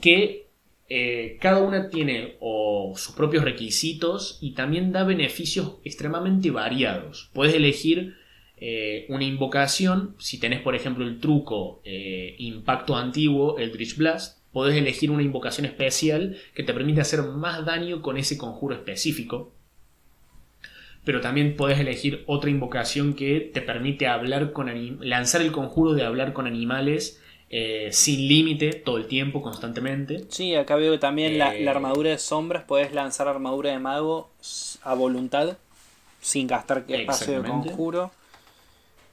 Que 0.00 0.46
eh, 0.88 1.36
cada 1.40 1.60
una 1.60 1.90
tiene 1.90 2.36
o 2.40 2.94
sus 2.96 3.14
propios 3.14 3.44
requisitos 3.44 4.38
y 4.40 4.52
también 4.52 4.92
da 4.92 5.04
beneficios 5.04 5.76
extremadamente 5.84 6.50
variados. 6.50 7.30
Puedes 7.34 7.54
elegir 7.54 8.14
eh, 8.58 9.04
una 9.10 9.24
invocación, 9.24 10.14
si 10.18 10.38
tenés 10.38 10.60
por 10.60 10.74
ejemplo 10.74 11.04
el 11.04 11.20
truco 11.20 11.82
eh, 11.84 12.36
Impacto 12.38 12.96
Antiguo, 12.96 13.58
el 13.58 13.70
Dritch 13.72 13.96
Blast, 13.96 14.38
podés 14.52 14.76
elegir 14.76 15.10
una 15.10 15.22
invocación 15.22 15.66
especial 15.66 16.38
que 16.54 16.62
te 16.62 16.72
permite 16.72 17.02
hacer 17.02 17.22
más 17.22 17.66
daño 17.66 18.00
con 18.00 18.16
ese 18.16 18.38
conjuro 18.38 18.74
específico. 18.74 19.52
Pero 21.06 21.22
también 21.22 21.56
podés 21.56 21.78
elegir 21.78 22.22
otra 22.26 22.50
invocación 22.50 23.14
que 23.14 23.50
te 23.54 23.62
permite 23.62 24.06
hablar 24.08 24.52
con 24.52 24.68
lanzar 25.00 25.40
el 25.40 25.52
conjuro 25.52 25.94
de 25.94 26.04
hablar 26.04 26.34
con 26.34 26.46
animales 26.46 27.22
eh, 27.48 27.90
sin 27.92 28.26
límite 28.26 28.72
todo 28.72 28.96
el 28.96 29.06
tiempo, 29.06 29.40
constantemente. 29.40 30.24
Sí, 30.30 30.56
acá 30.56 30.74
veo 30.74 30.92
que 30.92 30.98
también 30.98 31.38
la, 31.38 31.54
eh, 31.54 31.68
armadura 31.68 32.10
de 32.10 32.18
sombras, 32.18 32.64
podés 32.64 32.92
lanzar 32.92 33.28
armadura 33.28 33.70
de 33.70 33.78
mago 33.78 34.30
a 34.82 34.94
voluntad, 34.94 35.56
sin 36.20 36.48
gastar 36.48 36.84
espacio 36.88 37.40
de 37.40 37.48
conjuro. 37.48 38.10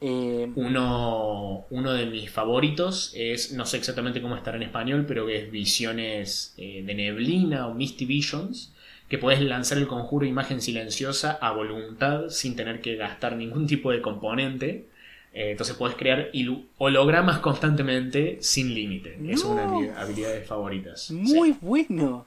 Eh, 0.02 0.50
uno, 0.56 1.66
uno 1.70 1.94
de 1.94 2.08
mis 2.08 2.30
favoritos 2.32 3.14
es, 3.16 3.54
no 3.54 3.68
sé 3.68 3.78
exactamente 3.78 4.20
cómo 4.20 4.36
estará 4.36 4.58
en 4.58 4.64
español, 4.64 5.06
pero 5.08 5.28
que 5.28 5.38
es 5.38 5.52
Visiones 5.52 6.56
de 6.58 6.94
Neblina 6.96 7.68
o 7.68 7.76
Misty 7.76 8.06
Visions, 8.06 8.73
que 9.14 9.20
puedes 9.20 9.42
lanzar 9.42 9.78
el 9.78 9.86
conjuro 9.86 10.26
imagen 10.26 10.60
silenciosa 10.60 11.38
a 11.40 11.52
voluntad 11.52 12.30
sin 12.30 12.56
tener 12.56 12.82
que 12.82 12.96
gastar 12.96 13.36
ningún 13.36 13.68
tipo 13.68 13.92
de 13.92 14.02
componente. 14.02 14.88
Eh, 15.36 15.52
entonces 15.52 15.76
puedes 15.76 15.96
crear 15.96 16.32
hologramas 16.80 17.38
constantemente 17.38 18.40
sin 18.42 18.74
límite. 18.74 19.20
Es 19.30 19.44
una 19.44 19.68
de 19.68 19.68
mis 19.68 19.90
habilidades 19.92 20.48
favoritas. 20.48 21.12
Muy 21.12 21.56
bueno. 21.62 22.26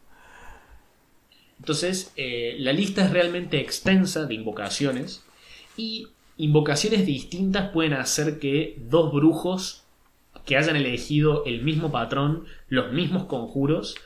Entonces, 1.58 2.12
la 2.16 2.72
lista 2.72 3.04
es 3.04 3.10
realmente 3.10 3.58
extensa 3.58 4.24
de 4.26 4.34
invocaciones 4.34 5.24
y 5.76 6.06
invocaciones 6.36 7.04
distintas 7.04 7.70
pueden 7.70 7.94
hacer 7.94 8.38
que 8.38 8.76
dos 8.78 9.12
brujos 9.12 9.82
que 10.44 10.56
hayan 10.56 10.76
elegido 10.76 11.44
el 11.46 11.64
mismo 11.64 11.90
patrón, 11.90 12.44
los 12.68 12.92
mismos 12.92 13.24
conjuros, 13.24 13.96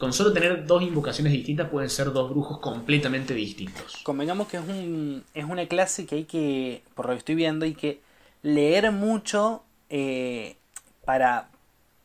con 0.00 0.12
solo 0.12 0.32
tener 0.32 0.66
dos 0.66 0.82
invocaciones 0.82 1.32
distintas 1.32 1.68
pueden 1.68 1.88
ser 1.88 2.10
dos 2.12 2.30
brujos 2.30 2.58
completamente 2.58 3.34
distintos. 3.34 4.00
Convengamos 4.02 4.48
que 4.48 4.56
es, 4.56 4.62
un, 4.66 5.22
es 5.34 5.44
una 5.44 5.66
clase 5.66 6.06
que 6.06 6.16
hay 6.16 6.24
que, 6.24 6.82
por 6.96 7.06
lo 7.06 7.12
que 7.12 7.18
estoy 7.18 7.36
viendo, 7.36 7.64
hay 7.64 7.74
que 7.74 8.00
leer 8.42 8.90
mucho 8.90 9.62
eh, 9.90 10.56
para, 11.04 11.50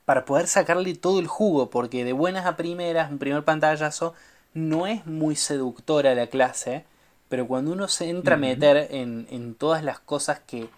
para 0.06 0.26
poder 0.26 0.46
sacarle 0.46 0.94
todo 0.94 1.20
el 1.20 1.26
jugo, 1.26 1.72
porque 1.72 2.04
de 2.06 2.14
buenas 2.14 2.46
a 2.46 2.56
primeras, 2.56 3.10
un 3.10 3.18
primer 3.18 3.44
pantallazo, 3.44 4.14
no 4.54 4.86
es 4.86 5.08
muy 5.08 5.36
seductora 5.36 6.14
la 6.14 6.28
clase 6.28 6.86
pero 7.30 7.48
cuando 7.48 7.72
uno 7.72 7.88
se 7.88 8.10
entra 8.10 8.36
a 8.36 8.38
meter 8.38 8.88
en, 8.92 9.56
todas 9.56 9.84
las 9.84 10.00
cosas 10.00 10.40
que, 10.40 10.70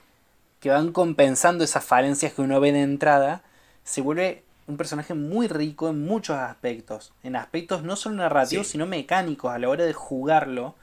van 0.65 0.91
compensando 0.91 1.63
esas 1.63 1.85
falencias 1.85 2.33
que 2.33 2.41
uno 2.41 2.59
ve 2.59 2.73
de 2.73 2.81
entrada, 2.81 3.41
se 3.83 4.01
vuelve 4.01 4.43
un 4.67 4.77
personaje 4.77 5.13
muy 5.13 5.47
rico 5.47 5.89
en 5.89 6.05
muchos 6.05 6.35
aspectos. 6.37 7.13
En 7.23 7.35
aspectos 7.35 7.83
no 7.83 7.95
solo 7.95 8.17
narrativos, 8.17 8.67
sino 8.67 8.85
mecánicos. 8.85 9.51
A 9.51 9.59
la 9.59 9.69
hora 9.69 9.85
de 9.85 9.93
jugarlo, 9.93 10.75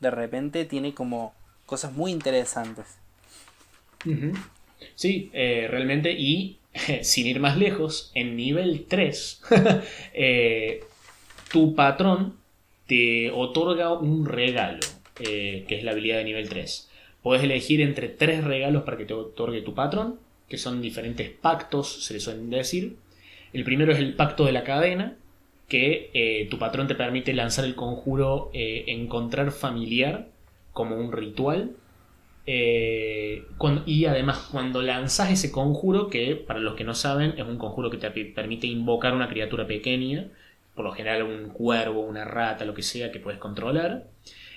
de 0.00 0.10
repente 0.10 0.64
tiene 0.64 0.94
como 0.94 1.32
cosas 1.64 1.92
muy 1.92 2.10
interesantes. 2.10 2.86
Sí, 4.94 5.30
eh, 5.32 5.68
realmente. 5.70 6.12
Y 6.12 6.58
sin 7.02 7.26
ir 7.26 7.40
más 7.40 7.56
lejos, 7.56 8.10
en 8.14 8.36
nivel 8.36 8.86
3, 8.88 9.42
eh, 10.14 10.84
tu 11.52 11.74
patrón 11.74 12.34
te 12.86 13.30
otorga 13.30 13.92
un 13.92 14.26
regalo. 14.26 14.80
Eh, 15.22 15.66
que 15.68 15.76
es 15.76 15.84
la 15.84 15.90
habilidad 15.90 16.16
de 16.16 16.24
nivel 16.24 16.48
3. 16.48 16.88
Puedes 17.22 17.44
elegir 17.44 17.82
entre 17.82 18.08
tres 18.08 18.42
regalos 18.42 18.84
para 18.84 18.96
que 18.96 19.04
te 19.04 19.12
otorgue 19.12 19.60
tu 19.60 19.74
patrón, 19.74 20.18
que 20.48 20.56
son 20.56 20.80
diferentes 20.80 21.30
pactos, 21.30 22.04
se 22.04 22.14
les 22.14 22.22
suelen 22.22 22.48
decir. 22.48 22.96
El 23.52 23.64
primero 23.64 23.92
es 23.92 23.98
el 23.98 24.14
pacto 24.14 24.44
de 24.44 24.52
la 24.52 24.64
cadena, 24.64 25.16
que 25.68 26.10
eh, 26.14 26.48
tu 26.50 26.58
patrón 26.58 26.88
te 26.88 26.94
permite 26.94 27.32
lanzar 27.32 27.64
el 27.64 27.74
conjuro 27.74 28.50
eh, 28.52 28.84
encontrar 28.88 29.52
familiar 29.52 30.28
como 30.72 30.96
un 30.96 31.12
ritual. 31.12 31.72
y 32.46 34.04
además 34.06 34.48
cuando 34.50 34.82
lanzas 34.82 35.30
ese 35.30 35.52
conjuro, 35.52 36.08
que 36.08 36.34
para 36.36 36.60
los 36.60 36.74
que 36.74 36.84
no 36.84 36.94
saben 36.94 37.34
es 37.36 37.46
un 37.46 37.58
conjuro 37.58 37.90
que 37.90 37.98
te 37.98 38.10
permite 38.10 38.66
invocar 38.66 39.14
una 39.14 39.28
criatura 39.28 39.66
pequeña, 39.66 40.28
por 40.74 40.84
lo 40.84 40.92
general 40.92 41.22
un 41.24 41.50
cuervo, 41.50 42.00
una 42.00 42.24
rata, 42.24 42.64
lo 42.64 42.74
que 42.74 42.82
sea 42.82 43.12
que 43.12 43.20
puedes 43.20 43.38
controlar. 43.38 44.06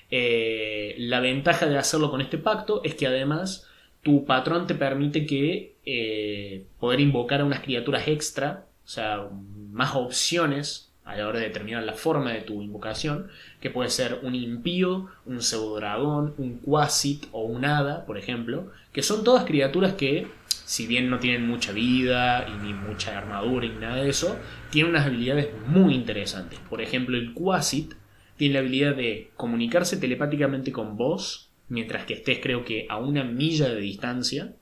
Eh, 0.10 0.96
la 1.00 1.20
ventaja 1.20 1.66
de 1.66 1.78
hacerlo 1.78 2.12
con 2.12 2.22
este 2.22 2.38
pacto 2.38 2.82
es 2.84 2.96
que 2.96 3.08
además 3.08 3.68
tu 4.04 4.26
patrón 4.26 4.68
te 4.68 4.76
permite 4.76 5.26
que 5.26 5.74
eh, 5.86 6.66
poder 6.80 7.00
invocar 7.00 7.42
a 7.42 7.46
unas 7.46 7.62
criaturas 7.62 8.08
extra, 8.08 8.68
o 8.86 8.88
sea, 8.88 9.28
más 9.72 9.96
opciones 9.96 10.92
a 11.06 11.18
la 11.18 11.28
hora 11.28 11.40
de 11.40 11.48
determinar 11.48 11.84
la 11.84 11.94
forma 11.94 12.32
de 12.32 12.42
tu 12.42 12.62
invocación, 12.62 13.28
que 13.60 13.70
puede 13.70 13.90
ser 13.90 14.20
un 14.24 14.36
impío, 14.36 15.10
un 15.26 15.42
pseudodragón, 15.42 16.34
un 16.38 16.60
quasit 16.60 17.26
o 17.32 17.44
un 17.44 17.66
hada, 17.66 18.06
por 18.06 18.18
ejemplo, 18.18 18.72
que 18.94 19.04
son 19.04 19.24
todas 19.24 19.44
criaturas 19.44 19.94
que, 19.94 20.28
si 20.48 20.88
bien 20.88 21.10
no 21.10 21.20
tienen 21.20 21.48
mucha 21.48 21.74
vida 21.74 22.48
y 22.48 22.66
ni 22.66 22.74
mucha 22.74 23.18
armadura 23.18 23.66
y 23.66 23.70
nada 23.70 23.98
de 23.98 24.10
eso, 24.10 24.38
tienen 24.70 24.92
unas 24.92 25.06
habilidades 25.06 25.50
muy 25.68 25.94
interesantes. 25.94 26.60
Por 26.70 26.82
ejemplo, 26.82 27.18
el 27.18 27.34
quasit 27.34 27.94
tiene 28.38 28.54
la 28.54 28.60
habilidad 28.62 28.96
de 28.96 29.32
comunicarse 29.36 29.98
telepáticamente 29.98 30.72
con 30.72 30.96
vos, 30.96 31.50
mientras 31.68 32.06
que 32.06 32.14
estés 32.14 32.40
creo 32.42 32.64
que 32.64 32.88
a 32.90 32.98
una 32.98 33.24
milla 33.24 33.68
de 33.70 33.82
distancia, 33.82 34.54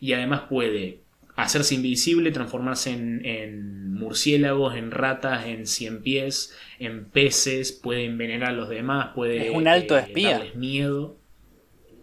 y 0.00 0.12
además 0.12 0.42
puede 0.48 1.01
hacerse 1.36 1.74
invisible, 1.74 2.30
transformarse 2.30 2.90
en, 2.90 3.94
murciélagos, 3.94 4.76
en 4.76 4.90
ratas, 4.90 5.46
en 5.46 5.66
cien 5.66 6.02
pies, 6.02 6.56
en 6.78 7.04
peces, 7.04 7.72
puede 7.72 8.04
envenenar 8.04 8.50
a 8.50 8.52
los 8.52 8.68
demás, 8.68 9.10
puede... 9.14 9.48
Es 9.48 9.54
un 9.54 9.68
alto 9.68 9.96
eh, 9.96 10.00
espía. 10.00 10.38
Darles 10.38 10.56
miedo. 10.56 11.16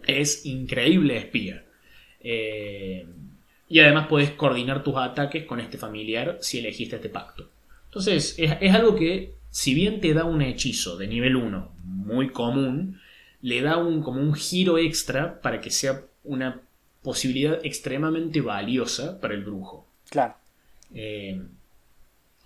Es 0.06 0.46
increíble 0.46 1.18
espía. 1.18 1.64
Eh, 2.20 3.06
y 3.68 3.80
además 3.80 4.06
puedes 4.08 4.30
coordinar 4.30 4.82
tus 4.82 4.96
ataques 4.96 5.44
con 5.44 5.60
este 5.60 5.78
familiar 5.78 6.38
si 6.40 6.58
elegiste 6.58 6.96
este 6.96 7.08
pacto. 7.08 7.50
Entonces, 7.86 8.36
es 8.38 8.74
algo 8.74 8.94
que 8.94 9.34
si 9.50 9.74
bien 9.74 10.00
te 10.00 10.14
da 10.14 10.24
un 10.24 10.42
hechizo 10.42 10.96
de 10.96 11.08
nivel 11.08 11.36
1 11.36 11.72
muy 11.84 12.30
común, 12.30 13.00
le 13.42 13.62
da 13.62 13.76
un, 13.76 14.02
como 14.02 14.20
un 14.20 14.34
giro 14.34 14.78
extra 14.78 15.40
para 15.40 15.60
que 15.60 15.70
sea 15.70 16.04
una 16.24 16.60
posibilidad 17.02 17.58
extremadamente 17.64 18.40
valiosa 18.40 19.20
para 19.20 19.34
el 19.34 19.44
brujo. 19.44 19.86
Claro. 20.08 20.34
Eh, 20.94 21.40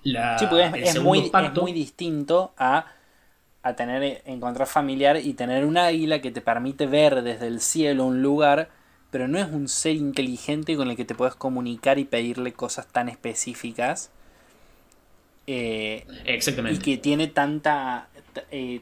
sí, 0.05 0.47
porque 0.49 0.83
es, 0.83 1.01
muy, 1.01 1.31
muy, 1.61 1.73
distinto 1.73 2.53
a, 2.57 2.87
a 3.63 3.75
tener 3.75 4.23
encontrar 4.27 4.69
familiar 4.69 5.17
y 5.17 5.35
tener 5.35 5.65
un 5.65 5.77
águila 5.77 6.21
que 6.21 6.31
te 6.31 6.41
permite 6.41 6.87
ver 6.87 7.23
desde 7.23 7.47
el 7.47 7.61
cielo 7.61 8.05
un 8.05 8.23
lugar, 8.23 8.71
pero 9.11 9.29
no 9.29 9.39
es 9.39 9.51
un 9.51 9.69
ser 9.69 9.97
inteligente 9.97 10.77
con 10.77 10.91
el 10.91 10.97
que 10.97 11.05
te 11.05 11.15
puedes 11.15 11.35
comunicar 11.35 11.99
y 11.99 12.05
pedirle 12.05 12.53
cosas 12.53 12.87
tan 12.87 13.09
específicas. 13.09 14.11
Eh, 15.47 16.07
Exactamente. 16.25 16.79
Y 16.79 16.83
que 16.83 16.99
tiene 16.99 17.27
tanta. 17.29 18.09
Eh, 18.51 18.81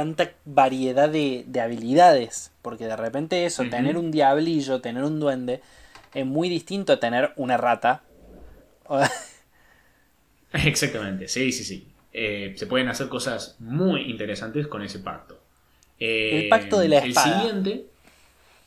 tanta 0.00 0.32
variedad 0.44 1.08
de, 1.08 1.44
habilidades. 1.62 2.52
Porque 2.62 2.86
de 2.86 2.96
repente 2.96 3.44
eso, 3.44 3.64
tener 3.64 3.96
un 3.96 4.10
diablillo, 4.10 4.80
tener 4.80 5.04
un 5.04 5.20
duende, 5.20 5.60
es 6.14 6.26
muy 6.26 6.48
distinto 6.48 6.92
a 6.94 7.00
tener 7.00 7.32
una 7.36 7.56
rata. 7.56 8.02
Exactamente, 10.52 11.28
sí, 11.28 11.52
sí, 11.52 11.64
sí. 11.64 11.86
Eh, 12.12 12.54
se 12.56 12.66
pueden 12.66 12.88
hacer 12.88 13.08
cosas 13.08 13.56
muy 13.60 14.10
interesantes 14.10 14.66
con 14.66 14.82
ese 14.82 14.98
pacto. 14.98 15.38
el 15.98 16.48
pacto 16.48 16.80
de 16.80 16.88
la 16.88 16.98
espada. 16.98 17.26
El 17.26 17.40
siguiente 17.40 17.90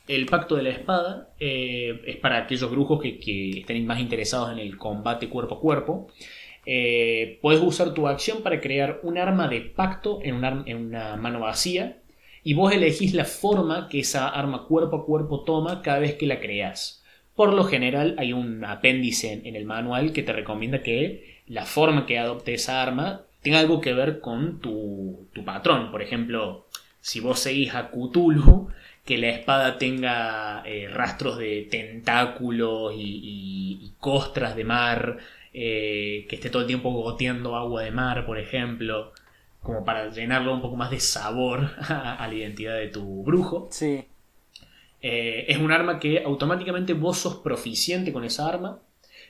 el 0.06 0.26
pacto 0.26 0.56
de 0.56 0.62
la 0.62 0.70
espada 0.70 1.28
eh, 1.40 2.02
es 2.06 2.16
para 2.16 2.38
aquellos 2.38 2.70
brujos 2.70 3.00
que, 3.00 3.60
estén 3.60 3.86
más 3.86 4.00
interesados 4.00 4.52
en 4.52 4.58
el 4.58 4.76
combate 4.76 5.28
cuerpo 5.28 5.56
a 5.56 5.60
cuerpo. 5.60 6.08
Eh, 6.66 7.38
puedes 7.42 7.62
usar 7.62 7.94
tu 7.94 8.08
acción 8.08 8.42
para 8.42 8.60
crear 8.60 9.00
un 9.02 9.18
arma 9.18 9.48
de 9.48 9.60
pacto 9.60 10.20
en, 10.22 10.36
una 10.36 11.16
mano 11.16 11.40
vacía 11.40 11.98
y 12.42 12.54
vos 12.54 12.72
elegís 12.72 13.14
la 13.14 13.24
forma 13.24 13.88
que 13.88 14.00
esa 14.00 14.28
arma 14.28 14.66
cuerpo 14.66 14.96
a 14.96 15.06
cuerpo 15.06 15.44
toma 15.44 15.82
cada 15.82 15.98
vez 15.98 16.14
que 16.14 16.26
la 16.26 16.40
creas. 16.40 17.02
Por 17.34 17.52
lo 17.52 17.64
general 17.64 18.14
hay 18.18 18.32
un 18.32 18.64
apéndice 18.64 19.40
en, 19.44 19.56
el 19.56 19.64
manual 19.64 20.12
que 20.12 20.22
te 20.22 20.32
recomienda 20.32 20.82
que 20.82 21.40
la 21.48 21.64
forma 21.64 22.06
que 22.06 22.18
adopte 22.18 22.54
esa 22.54 22.82
arma 22.82 23.22
tenga 23.42 23.60
algo 23.60 23.80
que 23.80 23.92
ver 23.92 24.20
con 24.20 24.60
tu, 24.60 25.26
patrón. 25.44 25.90
Por 25.90 26.00
ejemplo, 26.02 26.66
si 27.00 27.20
vos 27.20 27.40
seguís 27.40 27.74
a 27.74 27.90
Cthulhu, 27.90 28.68
que 29.04 29.18
la 29.18 29.28
espada 29.30 29.76
tenga 29.78 30.62
eh, 30.64 30.88
rastros 30.88 31.38
de 31.38 31.66
tentáculos 31.70 32.94
y, 32.96 33.92
costras 33.98 34.54
de 34.54 34.64
mar, 34.64 35.18
eh, 35.54 36.26
que 36.28 36.34
esté 36.34 36.50
todo 36.50 36.62
el 36.62 36.68
tiempo 36.68 36.90
goteando 36.90 37.54
agua 37.54 37.82
de 37.82 37.92
mar, 37.92 38.26
por 38.26 38.38
ejemplo, 38.38 39.12
como 39.60 39.84
para 39.84 40.10
llenarlo 40.10 40.52
un 40.52 40.60
poco 40.60 40.74
más 40.74 40.90
de 40.90 40.98
sabor 40.98 41.70
a, 41.78 42.26
la 42.26 42.34
identidad 42.34 42.76
de 42.76 42.88
tu 42.88 43.22
brujo. 43.22 43.68
Sí. 43.70 44.04
Eh, 45.00 45.46
es 45.48 45.58
un 45.58 45.70
arma 45.70 46.00
que 46.00 46.24
automáticamente 46.24 46.92
vos 46.92 47.18
sos 47.18 47.36
proficiente 47.36 48.12
con 48.12 48.24
esa 48.24 48.48
arma. 48.48 48.80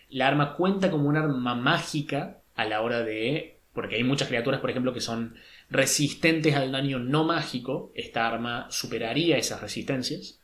La 0.09 0.27
arma 0.27 0.57
cuenta 0.57 0.91
como 0.91 1.09
un 1.11 1.17
arma 1.19 1.55
mágica 1.55 2.39
a 2.55 2.65
la 2.65 2.81
hora 2.81 3.03
de... 3.03 3.59
Porque 3.75 3.97
hay 3.97 4.05
muchas 4.05 4.29
criaturas, 4.29 4.61
por 4.61 4.71
ejemplo, 4.71 4.95
que 4.95 5.01
son 5.01 5.35
resistentes 5.69 6.55
al 6.55 6.73
daño 6.73 7.01
no 7.01 7.25
mágico, 7.25 7.93
esta 7.95 8.27
arma 8.27 8.67
superaría 8.71 9.37
esas 9.37 9.61
resistencias. 9.61 10.41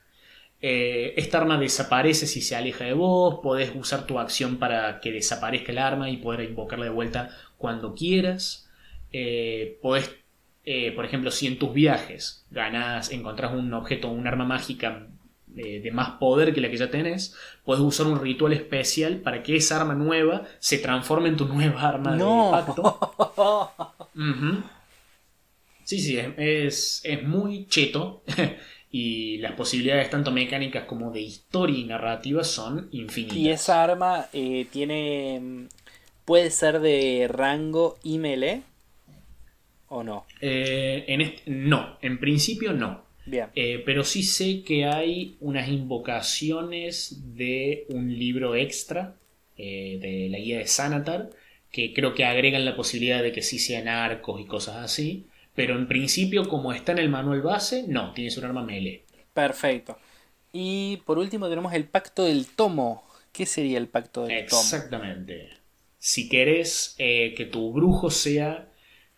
Eh, 0.61 1.13
esta 1.17 1.39
arma 1.39 1.57
desaparece 1.57 2.27
si 2.27 2.41
se 2.41 2.55
aleja 2.55 2.85
de 2.85 2.93
vos, 2.93 3.39
podés 3.41 3.71
usar 3.75 4.05
tu 4.05 4.19
acción 4.19 4.57
para 4.57 4.99
que 4.99 5.11
desaparezca 5.11 5.71
el 5.71 5.79
arma 5.79 6.09
y 6.09 6.17
poder 6.17 6.41
invocarla 6.49 6.85
de 6.85 6.91
vuelta 6.91 7.29
cuando 7.57 7.95
quieras. 7.95 8.69
Eh, 9.11 9.79
podés, 9.81 10.11
eh, 10.65 10.91
por 10.93 11.05
ejemplo, 11.05 11.31
si 11.31 11.47
en 11.47 11.57
tus 11.57 11.73
viajes 11.73 12.45
ganás, 12.51 13.11
encontrás 13.11 13.53
un 13.53 13.73
objeto, 13.73 14.09
un 14.09 14.27
arma 14.27 14.45
mágica 14.45 15.07
de, 15.47 15.79
de 15.81 15.91
más 15.91 16.11
poder 16.11 16.53
que 16.53 16.61
la 16.61 16.69
que 16.69 16.77
ya 16.77 16.91
tenés, 16.91 17.35
puedes 17.65 17.81
usar 17.83 18.05
un 18.07 18.21
ritual 18.21 18.53
especial 18.53 19.17
para 19.17 19.43
que 19.43 19.55
esa 19.55 19.81
arma 19.81 19.95
nueva 19.95 20.43
se 20.59 20.77
transforme 20.77 21.29
en 21.29 21.37
tu 21.37 21.45
nueva 21.45 21.81
arma 21.89 22.15
No. 22.15 22.45
de 22.45 22.51
pacto. 22.51 22.99
Ujú. 24.15 24.63
Sí, 25.83 25.99
sí, 25.99 26.17
es, 26.17 26.27
es, 26.37 27.01
es 27.03 27.23
muy 27.23 27.65
cheto 27.67 28.23
y 28.91 29.37
las 29.37 29.53
posibilidades 29.53 30.09
tanto 30.09 30.31
mecánicas 30.31 30.83
como 30.85 31.11
de 31.11 31.21
historia 31.21 31.77
y 31.79 31.85
narrativa 31.85 32.43
son 32.43 32.89
infinitas. 32.91 33.37
Y 33.37 33.49
esa 33.49 33.83
arma 33.83 34.27
eh, 34.33 34.65
tiene. 34.71 35.39
mm, 35.41 35.67
puede 36.25 36.51
ser 36.51 36.79
de 36.79 37.27
rango 37.29 37.97
y 38.03 38.17
melee. 38.17 38.61
¿O 39.87 40.03
no? 40.03 40.25
Eh, 40.39 41.03
en 41.07 41.21
este- 41.21 41.51
no, 41.51 41.97
en 42.01 42.19
principio 42.19 42.73
no. 42.73 43.03
Bien. 43.25 43.47
Eh, 43.55 43.81
pero 43.85 44.03
sí 44.03 44.23
sé 44.23 44.63
que 44.63 44.85
hay 44.85 45.35
unas 45.41 45.67
invocaciones 45.69 47.35
de 47.35 47.85
un 47.89 48.17
libro 48.17 48.55
extra 48.55 49.15
de 49.57 50.27
la 50.31 50.39
guía 50.39 50.57
de 50.57 50.65
Sanatar 50.65 51.29
que 51.71 51.93
creo 51.93 52.15
que 52.15 52.25
agregan 52.25 52.65
la 52.65 52.75
posibilidad 52.75 53.21
de 53.21 53.31
que 53.31 53.43
sí 53.43 53.59
sean 53.59 53.87
arcos 53.87 54.41
y 54.41 54.45
cosas 54.45 54.77
así. 54.77 55.27
Pero 55.55 55.75
en 55.75 55.87
principio, 55.87 56.47
como 56.47 56.73
está 56.73 56.91
en 56.93 56.99
el 56.99 57.09
manual 57.09 57.41
base, 57.41 57.85
no, 57.87 58.13
tienes 58.13 58.37
un 58.37 58.45
arma 58.45 58.63
melee. 58.63 59.03
Perfecto. 59.33 59.97
Y 60.53 60.97
por 61.05 61.17
último 61.17 61.49
tenemos 61.49 61.73
el 61.73 61.85
pacto 61.85 62.25
del 62.25 62.47
tomo. 62.47 63.03
¿Qué 63.31 63.45
sería 63.45 63.77
el 63.77 63.87
pacto 63.87 64.25
del 64.25 64.45
tomo? 64.47 64.61
Exactamente. 64.61 65.49
Si 65.97 66.27
querés 66.27 66.95
eh, 66.97 67.33
que 67.35 67.45
tu 67.45 67.71
brujo 67.71 68.09
sea 68.09 68.67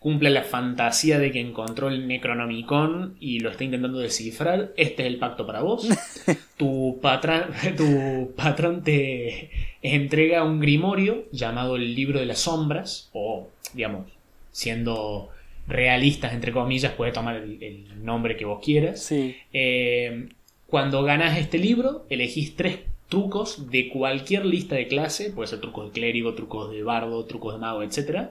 cumpla 0.03 0.29
la 0.29 0.43
fantasía 0.43 1.17
de 1.17 1.31
que 1.31 1.39
encontró 1.39 1.87
el 1.87 2.09
Necronomicon 2.09 3.15
y 3.21 3.39
lo 3.39 3.49
está 3.49 3.63
intentando 3.63 3.99
descifrar, 3.99 4.73
este 4.75 5.03
es 5.03 5.07
el 5.07 5.17
pacto 5.17 5.47
para 5.47 5.61
vos. 5.61 5.87
tu, 6.57 6.99
patrón, 7.01 7.45
tu 7.77 8.33
patrón 8.35 8.83
te 8.83 9.49
entrega 9.81 10.43
un 10.43 10.59
grimorio 10.59 11.23
llamado 11.31 11.77
el 11.77 11.95
Libro 11.95 12.19
de 12.19 12.25
las 12.25 12.39
Sombras, 12.39 13.09
o, 13.13 13.47
digamos, 13.73 14.11
siendo 14.51 15.29
realistas, 15.67 16.33
entre 16.33 16.51
comillas, 16.51 16.93
puede 16.93 17.11
tomar 17.11 17.37
el, 17.37 17.61
el 17.61 18.05
nombre 18.05 18.35
que 18.35 18.45
vos 18.45 18.59
quieras. 18.63 19.01
Sí. 19.01 19.35
Eh, 19.51 20.29
cuando 20.67 21.03
ganas 21.03 21.37
este 21.37 21.57
libro, 21.57 22.05
elegís 22.09 22.55
tres 22.55 22.79
trucos 23.09 23.69
de 23.69 23.89
cualquier 23.89 24.43
lista 24.43 24.75
de 24.75 24.87
clase, 24.87 25.29
puede 25.29 25.47
ser 25.47 25.61
trucos 25.61 25.85
de 25.85 25.91
clérigo, 25.91 26.33
trucos 26.33 26.71
de 26.71 26.81
bardo, 26.81 27.25
trucos 27.25 27.53
de 27.53 27.59
mago, 27.59 27.83
etc. 27.83 28.29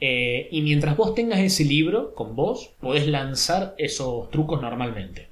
Eh, 0.00 0.48
y 0.50 0.60
mientras 0.60 0.96
vos 0.96 1.14
tengas 1.14 1.40
ese 1.40 1.64
libro 1.64 2.14
con 2.14 2.36
vos, 2.36 2.72
podés 2.80 3.06
lanzar 3.06 3.74
esos 3.78 4.30
trucos 4.30 4.60
normalmente. 4.60 5.28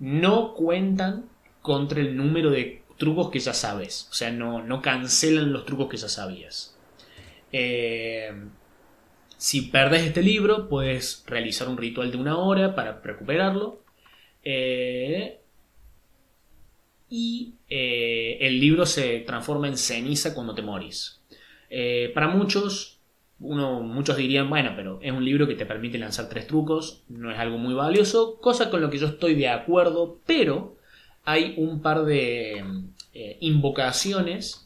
No 0.00 0.54
cuentan 0.54 1.26
contra 1.60 2.00
el 2.00 2.16
número 2.16 2.50
de 2.50 2.82
trucos 2.98 3.30
que 3.30 3.38
ya 3.38 3.54
sabes, 3.54 4.08
o 4.10 4.14
sea, 4.14 4.32
no, 4.32 4.62
no 4.62 4.82
cancelan 4.82 5.52
los 5.52 5.64
trucos 5.64 5.88
que 5.88 5.96
ya 5.96 6.08
sabías. 6.08 6.76
Eh, 7.52 8.32
si 9.42 9.62
perdés 9.62 10.04
este 10.04 10.22
libro, 10.22 10.68
puedes 10.68 11.24
realizar 11.26 11.68
un 11.68 11.76
ritual 11.76 12.12
de 12.12 12.16
una 12.16 12.38
hora 12.38 12.76
para 12.76 13.00
recuperarlo. 13.00 13.82
Eh, 14.44 15.40
y 17.10 17.54
eh, 17.68 18.38
el 18.40 18.60
libro 18.60 18.86
se 18.86 19.18
transforma 19.26 19.66
en 19.66 19.76
ceniza 19.76 20.32
cuando 20.32 20.54
te 20.54 20.62
morís. 20.62 21.20
Eh, 21.70 22.12
para 22.14 22.28
muchos, 22.28 23.00
uno, 23.40 23.80
muchos 23.80 24.16
dirían, 24.16 24.48
bueno, 24.48 24.74
pero 24.76 25.00
es 25.02 25.10
un 25.10 25.24
libro 25.24 25.48
que 25.48 25.56
te 25.56 25.66
permite 25.66 25.98
lanzar 25.98 26.28
tres 26.28 26.46
trucos, 26.46 27.02
no 27.08 27.32
es 27.32 27.38
algo 27.40 27.58
muy 27.58 27.74
valioso, 27.74 28.38
cosa 28.40 28.70
con 28.70 28.80
lo 28.80 28.90
que 28.90 28.98
yo 28.98 29.08
estoy 29.08 29.34
de 29.34 29.48
acuerdo, 29.48 30.20
pero 30.24 30.76
hay 31.24 31.54
un 31.56 31.82
par 31.82 32.04
de 32.04 32.64
invocaciones 33.40 34.61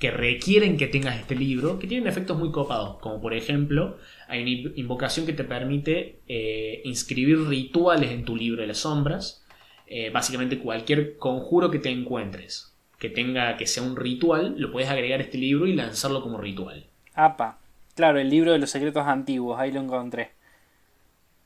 que 0.00 0.10
requieren 0.10 0.78
que 0.78 0.86
tengas 0.86 1.20
este 1.20 1.36
libro, 1.36 1.78
que 1.78 1.86
tienen 1.86 2.08
efectos 2.08 2.36
muy 2.38 2.50
copados, 2.50 2.98
como 3.00 3.20
por 3.20 3.34
ejemplo, 3.34 3.98
hay 4.28 4.42
una 4.42 4.72
invocación 4.74 5.26
que 5.26 5.34
te 5.34 5.44
permite 5.44 6.20
eh, 6.26 6.80
inscribir 6.84 7.46
rituales 7.46 8.10
en 8.10 8.24
tu 8.24 8.34
libro 8.34 8.62
de 8.62 8.68
las 8.68 8.78
sombras, 8.78 9.44
eh, 9.86 10.08
básicamente 10.08 10.58
cualquier 10.58 11.18
conjuro 11.18 11.70
que 11.70 11.78
te 11.78 11.90
encuentres, 11.90 12.74
que 12.98 13.10
tenga 13.10 13.58
que 13.58 13.66
sea 13.66 13.82
un 13.82 13.94
ritual, 13.94 14.54
lo 14.56 14.72
puedes 14.72 14.88
agregar 14.88 15.20
a 15.20 15.24
este 15.24 15.36
libro 15.36 15.66
y 15.66 15.74
lanzarlo 15.74 16.22
como 16.22 16.38
ritual. 16.38 16.86
APA. 17.12 17.58
Claro, 17.94 18.18
el 18.18 18.30
libro 18.30 18.52
de 18.52 18.58
los 18.58 18.70
secretos 18.70 19.06
antiguos, 19.06 19.60
ahí 19.60 19.70
lo 19.70 19.80
encontré. 19.80 20.30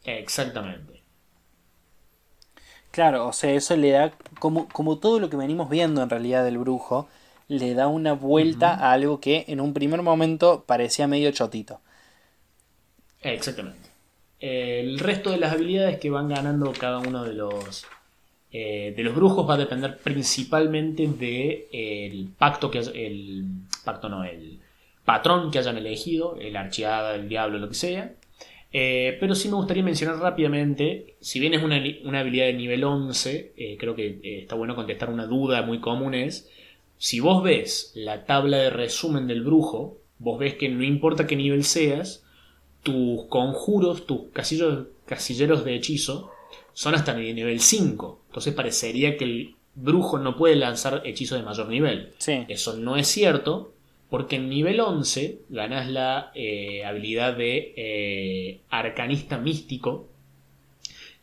Exactamente. 0.04 1.02
Claro, 2.92 3.26
o 3.26 3.32
sea, 3.32 3.50
eso 3.50 3.74
le 3.76 3.90
da, 3.90 4.12
como, 4.38 4.68
como 4.68 4.98
todo 5.00 5.18
lo 5.18 5.28
que 5.28 5.36
venimos 5.36 5.68
viendo 5.68 6.00
en 6.04 6.10
realidad 6.10 6.44
del 6.44 6.58
brujo, 6.58 7.08
le 7.48 7.74
da 7.74 7.88
una 7.88 8.12
vuelta 8.12 8.74
a 8.74 8.92
algo 8.92 9.20
que 9.20 9.44
en 9.48 9.60
un 9.60 9.74
primer 9.74 10.02
momento 10.02 10.64
parecía 10.66 11.06
medio 11.06 11.30
chotito. 11.32 11.80
Exactamente. 13.22 13.90
El 14.40 14.98
resto 14.98 15.30
de 15.30 15.38
las 15.38 15.52
habilidades 15.52 15.98
que 15.98 16.10
van 16.10 16.28
ganando 16.28 16.72
cada 16.72 16.98
uno 16.98 17.24
de 17.24 17.34
los 17.34 17.86
eh, 18.52 18.92
de 18.96 19.02
los 19.02 19.14
brujos 19.14 19.48
va 19.48 19.54
a 19.54 19.58
depender 19.58 19.98
principalmente 19.98 21.08
de 21.08 21.68
eh, 21.72 22.06
el 22.06 22.28
pacto 22.38 22.70
que 22.70 22.78
el 22.78 23.44
pacto 23.84 24.08
no 24.08 24.22
el 24.22 24.60
patrón 25.04 25.50
que 25.50 25.58
hayan 25.58 25.76
elegido, 25.76 26.36
el 26.40 26.56
archiada, 26.56 27.14
el 27.14 27.28
diablo, 27.28 27.58
lo 27.58 27.68
que 27.68 27.74
sea. 27.74 28.12
Eh, 28.72 29.16
pero 29.20 29.36
sí 29.36 29.48
me 29.48 29.54
gustaría 29.54 29.84
mencionar 29.84 30.18
rápidamente, 30.18 31.14
si 31.20 31.38
bien 31.38 31.54
es 31.54 31.62
una, 31.62 31.80
una 32.04 32.20
habilidad 32.20 32.46
de 32.46 32.54
nivel 32.54 32.82
11, 32.82 33.52
eh, 33.56 33.76
creo 33.78 33.94
que 33.94 34.18
está 34.22 34.56
bueno 34.56 34.74
contestar 34.74 35.10
una 35.10 35.26
duda 35.26 35.62
muy 35.62 35.78
común 35.78 36.14
es, 36.14 36.50
si 37.04 37.20
vos 37.20 37.42
ves 37.42 37.92
la 37.94 38.24
tabla 38.24 38.56
de 38.56 38.70
resumen 38.70 39.26
del 39.26 39.42
brujo, 39.42 39.98
vos 40.18 40.38
ves 40.38 40.54
que 40.54 40.70
no 40.70 40.82
importa 40.82 41.26
qué 41.26 41.36
nivel 41.36 41.64
seas, 41.64 42.24
tus 42.82 43.26
conjuros, 43.26 44.06
tus 44.06 44.30
casillos, 44.32 44.86
casilleros 45.04 45.66
de 45.66 45.74
hechizo, 45.74 46.30
son 46.72 46.94
hasta 46.94 47.12
nivel 47.12 47.60
5. 47.60 48.20
Entonces 48.28 48.54
parecería 48.54 49.18
que 49.18 49.24
el 49.24 49.54
brujo 49.74 50.18
no 50.18 50.34
puede 50.38 50.56
lanzar 50.56 51.02
hechizos 51.04 51.36
de 51.36 51.44
mayor 51.44 51.68
nivel. 51.68 52.14
Sí. 52.16 52.46
Eso 52.48 52.74
no 52.78 52.96
es 52.96 53.06
cierto, 53.06 53.74
porque 54.08 54.36
en 54.36 54.48
nivel 54.48 54.80
11 54.80 55.40
ganas 55.50 55.90
la 55.90 56.32
eh, 56.34 56.86
habilidad 56.86 57.36
de 57.36 57.74
eh, 57.76 58.60
arcanista 58.70 59.36
místico, 59.36 60.08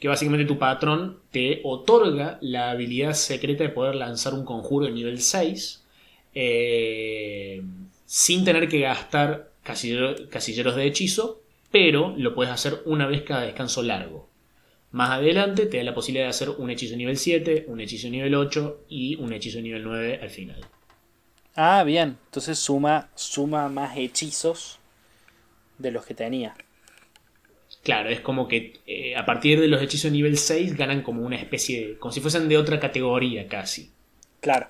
que 0.01 0.09
básicamente 0.09 0.45
tu 0.47 0.59
patrón 0.59 1.19
te 1.31 1.61
otorga 1.63 2.39
la 2.41 2.71
habilidad 2.71 3.13
secreta 3.13 3.63
de 3.63 3.69
poder 3.69 3.95
lanzar 3.95 4.33
un 4.33 4.43
conjuro 4.45 4.87
de 4.87 4.91
nivel 4.91 5.21
6 5.21 5.85
eh, 6.33 7.61
sin 8.05 8.43
tener 8.43 8.67
que 8.67 8.79
gastar 8.81 9.51
casillero- 9.63 10.27
casilleros 10.29 10.75
de 10.75 10.85
hechizo, 10.87 11.41
pero 11.71 12.13
lo 12.17 12.35
puedes 12.35 12.51
hacer 12.53 12.81
una 12.85 13.07
vez 13.07 13.21
cada 13.21 13.43
descanso 13.43 13.83
largo. 13.83 14.27
Más 14.91 15.11
adelante 15.11 15.67
te 15.67 15.77
da 15.77 15.83
la 15.83 15.93
posibilidad 15.95 16.25
de 16.25 16.31
hacer 16.31 16.49
un 16.49 16.69
hechizo 16.69 16.97
nivel 16.97 17.17
7, 17.17 17.65
un 17.69 17.79
hechizo 17.79 18.09
nivel 18.09 18.35
8 18.35 18.81
y 18.89 19.15
un 19.15 19.31
hechizo 19.31 19.61
nivel 19.61 19.83
9 19.83 20.19
al 20.21 20.29
final. 20.29 20.59
Ah, 21.55 21.83
bien. 21.85 22.17
Entonces 22.25 22.59
suma, 22.59 23.09
suma 23.15 23.69
más 23.69 23.95
hechizos 23.97 24.79
de 25.77 25.91
los 25.91 26.05
que 26.05 26.13
tenía. 26.13 26.55
Claro, 27.83 28.09
es 28.09 28.21
como 28.21 28.47
que 28.47 28.79
eh, 28.85 29.15
a 29.15 29.25
partir 29.25 29.59
de 29.59 29.67
los 29.67 29.81
hechizos 29.81 30.11
nivel 30.11 30.37
6 30.37 30.75
ganan 30.77 31.01
como 31.01 31.23
una 31.25 31.35
especie 31.37 31.87
de. 31.87 31.97
como 31.97 32.11
si 32.11 32.21
fuesen 32.21 32.47
de 32.47 32.57
otra 32.57 32.79
categoría 32.79 33.47
casi. 33.47 33.91
Claro. 34.39 34.67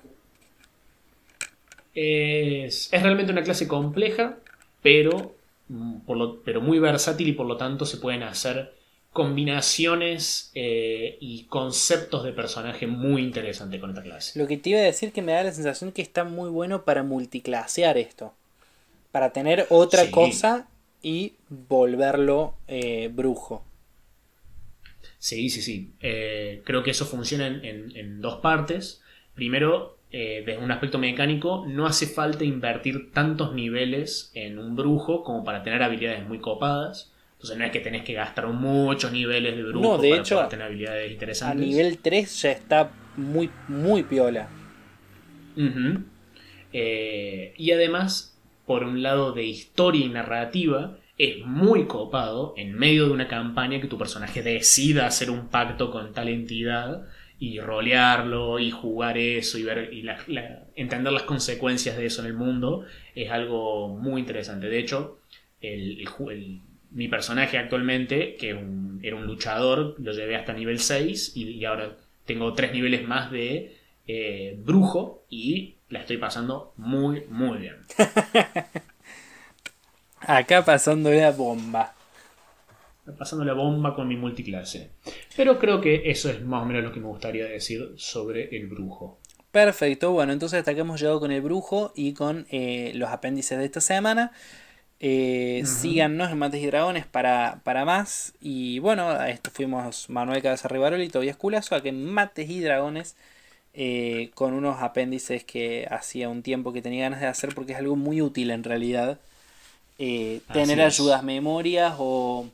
Es, 1.94 2.88
es 2.92 3.02
realmente 3.02 3.32
una 3.32 3.42
clase 3.42 3.68
compleja, 3.68 4.38
pero, 4.82 5.34
mm, 5.68 6.00
por 6.00 6.16
lo- 6.16 6.42
pero 6.42 6.60
muy 6.60 6.78
versátil 6.78 7.28
y 7.28 7.32
por 7.32 7.46
lo 7.46 7.56
tanto 7.58 7.84
se 7.84 7.98
pueden 7.98 8.22
hacer 8.22 8.72
combinaciones 9.12 10.50
eh, 10.54 11.18
y 11.20 11.44
conceptos 11.44 12.24
de 12.24 12.32
personaje 12.32 12.86
muy 12.86 13.22
interesantes 13.22 13.78
con 13.78 13.90
esta 13.90 14.02
clase. 14.02 14.38
Lo 14.38 14.46
que 14.48 14.56
te 14.56 14.70
iba 14.70 14.78
a 14.80 14.82
decir 14.84 15.12
que 15.12 15.20
me 15.20 15.32
da 15.32 15.42
la 15.44 15.52
sensación 15.52 15.92
que 15.92 16.00
está 16.00 16.24
muy 16.24 16.48
bueno 16.48 16.84
para 16.84 17.02
multiclasear 17.02 17.98
esto. 17.98 18.32
Para 19.10 19.34
tener 19.34 19.66
otra 19.68 20.06
Sí. 20.06 20.10
cosa 20.10 20.66
y 21.02 21.34
volverlo 21.48 22.54
eh, 22.68 23.10
brujo. 23.12 23.64
Sí, 25.18 25.50
sí, 25.50 25.62
sí. 25.62 25.92
Eh, 26.00 26.62
creo 26.64 26.82
que 26.82 26.90
eso 26.90 27.06
funciona 27.06 27.46
en, 27.46 27.64
en- 27.64 27.96
en 27.96 28.20
dos 28.20 28.36
partes. 28.40 29.02
Primero, 29.34 29.98
eh, 30.10 30.42
desde 30.44 30.62
un 30.62 30.70
aspecto 30.70 30.98
mecánico, 30.98 31.64
no 31.66 31.86
hace 31.86 32.06
falta 32.06 32.44
invertir 32.44 33.12
tantos 33.12 33.54
niveles 33.54 34.30
en 34.34 34.58
un 34.58 34.76
brujo 34.76 35.22
como 35.24 35.44
para 35.44 35.62
tener 35.62 35.82
habilidades 35.82 36.26
muy 36.26 36.38
copadas. 36.38 37.12
Entonces 37.34 37.58
no 37.58 37.64
es 37.64 37.72
que 37.72 37.80
tenés 37.80 38.04
que 38.04 38.12
gastar 38.12 38.46
muchos 38.48 39.12
niveles 39.12 39.56
de 39.56 39.62
brujo 39.62 39.96
No, 39.96 39.98
de 39.98 40.10
para 40.10 40.22
hecho, 40.22 40.36
poder 40.36 40.48
tener 40.50 40.66
habilidades 40.66 41.10
A 41.10 41.12
interesantes. 41.14 41.66
nivel 41.66 41.98
3 41.98 42.42
ya 42.42 42.50
está 42.52 42.90
muy, 43.16 43.50
muy 43.68 44.02
piola. 44.04 44.48
Eh, 46.72 47.54
y 47.56 47.70
además, 47.72 48.31
por 48.66 48.84
un 48.84 49.02
lado 49.02 49.32
de 49.32 49.44
historia 49.44 50.04
y 50.04 50.08
narrativa, 50.08 50.98
es 51.18 51.44
muy 51.44 51.86
copado 51.86 52.54
en 52.56 52.74
medio 52.74 53.06
de 53.06 53.12
una 53.12 53.28
campaña 53.28 53.80
que 53.80 53.86
tu 53.86 53.98
personaje 53.98 54.42
decida 54.42 55.06
hacer 55.06 55.30
un 55.30 55.48
pacto 55.48 55.90
con 55.90 56.12
tal 56.12 56.28
entidad 56.28 57.06
y 57.38 57.58
rolearlo 57.60 58.58
y 58.58 58.70
jugar 58.70 59.18
eso 59.18 59.58
y 59.58 59.64
ver 59.64 59.92
y 59.92 60.04
entender 60.76 61.12
las 61.12 61.24
consecuencias 61.24 61.96
de 61.96 62.06
eso 62.06 62.22
en 62.22 62.28
el 62.28 62.34
mundo 62.34 62.84
es 63.14 63.30
algo 63.30 63.88
muy 63.88 64.20
interesante. 64.20 64.68
De 64.68 64.78
hecho, 64.78 65.18
mi 66.90 67.08
personaje 67.08 67.58
actualmente, 67.58 68.36
que 68.36 68.50
era 69.02 69.16
un 69.16 69.26
luchador, 69.26 69.96
lo 69.98 70.12
llevé 70.12 70.36
hasta 70.36 70.52
nivel 70.52 70.78
6 70.78 71.36
y, 71.36 71.64
ahora 71.64 71.96
tengo 72.26 72.52
tres 72.54 72.72
niveles 72.72 73.06
más 73.06 73.32
de 73.32 73.76
eh, 74.06 74.56
brujo 74.64 75.24
y 75.28 75.74
la 75.92 76.00
estoy 76.00 76.16
pasando 76.16 76.72
muy, 76.78 77.26
muy 77.28 77.58
bien. 77.58 77.76
Acá 80.20 80.64
pasando 80.64 81.10
la 81.10 81.32
bomba. 81.32 81.92
Pasando 83.18 83.44
la 83.44 83.52
bomba 83.52 83.94
con 83.94 84.08
mi 84.08 84.16
multiclase. 84.16 84.92
Pero 85.36 85.58
creo 85.58 85.82
que 85.82 86.10
eso 86.10 86.30
es 86.30 86.42
más 86.42 86.62
o 86.62 86.64
menos 86.64 86.82
lo 86.82 86.92
que 86.92 87.00
me 87.00 87.08
gustaría 87.08 87.44
decir 87.44 87.92
sobre 87.96 88.56
el 88.56 88.68
brujo. 88.68 89.18
Perfecto, 89.50 90.12
bueno, 90.12 90.32
entonces 90.32 90.60
hasta 90.60 90.74
que 90.74 90.80
hemos 90.80 90.98
llegado 90.98 91.20
con 91.20 91.30
el 91.30 91.42
brujo 91.42 91.92
y 91.94 92.14
con 92.14 92.46
eh, 92.50 92.92
los 92.94 93.10
apéndices 93.10 93.58
de 93.58 93.66
esta 93.66 93.82
semana. 93.82 94.32
Eh, 94.98 95.62
Síganos 95.66 96.30
en 96.30 96.38
Mates 96.38 96.62
y 96.62 96.66
Dragones 96.66 97.04
para, 97.04 97.60
para 97.64 97.84
más. 97.84 98.32
Y 98.40 98.78
bueno, 98.78 99.10
a 99.10 99.28
esto 99.28 99.50
fuimos 99.50 100.08
Manuel 100.08 100.40
Cabeza 100.40 100.68
Rivaroli 100.68 101.04
y 101.04 101.10
Tobias 101.10 101.36
Culazo, 101.36 101.74
a 101.74 101.82
que 101.82 101.92
Mates 101.92 102.48
y 102.48 102.60
Dragones 102.60 103.14
eh, 103.74 104.30
con 104.34 104.52
unos 104.52 104.82
apéndices 104.82 105.44
que 105.44 105.86
hacía 105.90 106.28
un 106.28 106.42
tiempo 106.42 106.72
que 106.72 106.82
tenía 106.82 107.04
ganas 107.04 107.20
de 107.20 107.26
hacer 107.26 107.54
porque 107.54 107.72
es 107.72 107.78
algo 107.78 107.96
muy 107.96 108.20
útil 108.20 108.50
en 108.50 108.64
realidad. 108.64 109.18
Eh, 109.98 110.40
tener 110.52 110.80
ayudas, 110.80 111.22
memorias 111.22 111.94
o, 111.98 112.46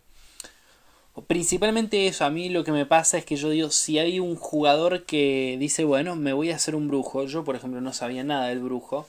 o, 1.15 1.23
principalmente 1.23 2.07
eso. 2.07 2.25
A 2.25 2.31
mí 2.31 2.49
lo 2.51 2.65
que 2.65 2.73
me 2.73 2.87
pasa 2.87 3.19
es 3.19 3.25
que 3.25 3.37
yo 3.37 3.51
digo, 3.51 3.71
si 3.71 3.99
hay 3.99 4.21
un 4.21 4.37
jugador 4.37 5.05
que 5.05 5.57
dice, 5.59 5.85
bueno, 5.85 6.15
me 6.15 6.33
voy 6.33 6.51
a 6.51 6.57
hacer 6.57 6.75
un 6.75 6.89
brujo. 6.89 7.25
Yo, 7.27 7.45
por 7.45 7.57
ejemplo, 7.57 7.81
no 7.81 7.93
sabía 7.93 8.23
nada 8.25 8.49
del 8.49 8.61
brujo 8.61 9.07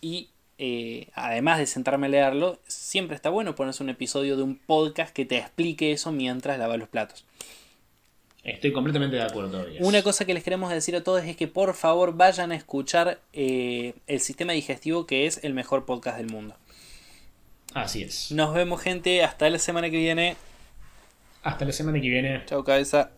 y 0.00 0.28
eh, 0.58 1.08
además 1.14 1.58
de 1.58 1.66
sentarme 1.66 2.06
a 2.06 2.10
leerlo, 2.10 2.58
siempre 2.66 3.16
está 3.16 3.30
bueno 3.30 3.54
ponerse 3.54 3.82
un 3.82 3.90
episodio 3.90 4.36
de 4.36 4.42
un 4.42 4.56
podcast 4.56 5.12
que 5.12 5.24
te 5.24 5.38
explique 5.38 5.92
eso 5.92 6.12
mientras 6.12 6.58
lavas 6.58 6.78
los 6.78 6.88
platos. 6.88 7.24
Estoy 8.44 8.72
completamente 8.72 9.16
de 9.16 9.22
acuerdo 9.22 9.50
todavía. 9.50 9.80
Una 9.82 10.02
cosa 10.02 10.24
que 10.24 10.34
les 10.34 10.42
queremos 10.42 10.70
decir 10.72 10.96
a 10.96 11.04
todos 11.04 11.22
es 11.24 11.36
que 11.36 11.46
por 11.46 11.74
favor 11.74 12.16
vayan 12.16 12.50
a 12.50 12.56
escuchar 12.56 13.20
eh, 13.32 13.94
el 14.08 14.20
sistema 14.20 14.52
digestivo 14.52 15.06
que 15.06 15.26
es 15.26 15.44
el 15.44 15.54
mejor 15.54 15.84
podcast 15.84 16.16
del 16.16 16.26
mundo. 16.26 16.56
Así 17.72 18.02
es. 18.02 18.32
Nos 18.32 18.52
vemos 18.52 18.80
gente, 18.82 19.22
hasta 19.22 19.48
la 19.48 19.58
semana 19.58 19.90
que 19.90 19.98
viene. 19.98 20.36
Hasta 21.42 21.64
la 21.64 21.72
semana 21.72 22.00
que 22.00 22.08
viene. 22.08 22.42
Chao 22.46 22.64
cabeza. 22.64 23.10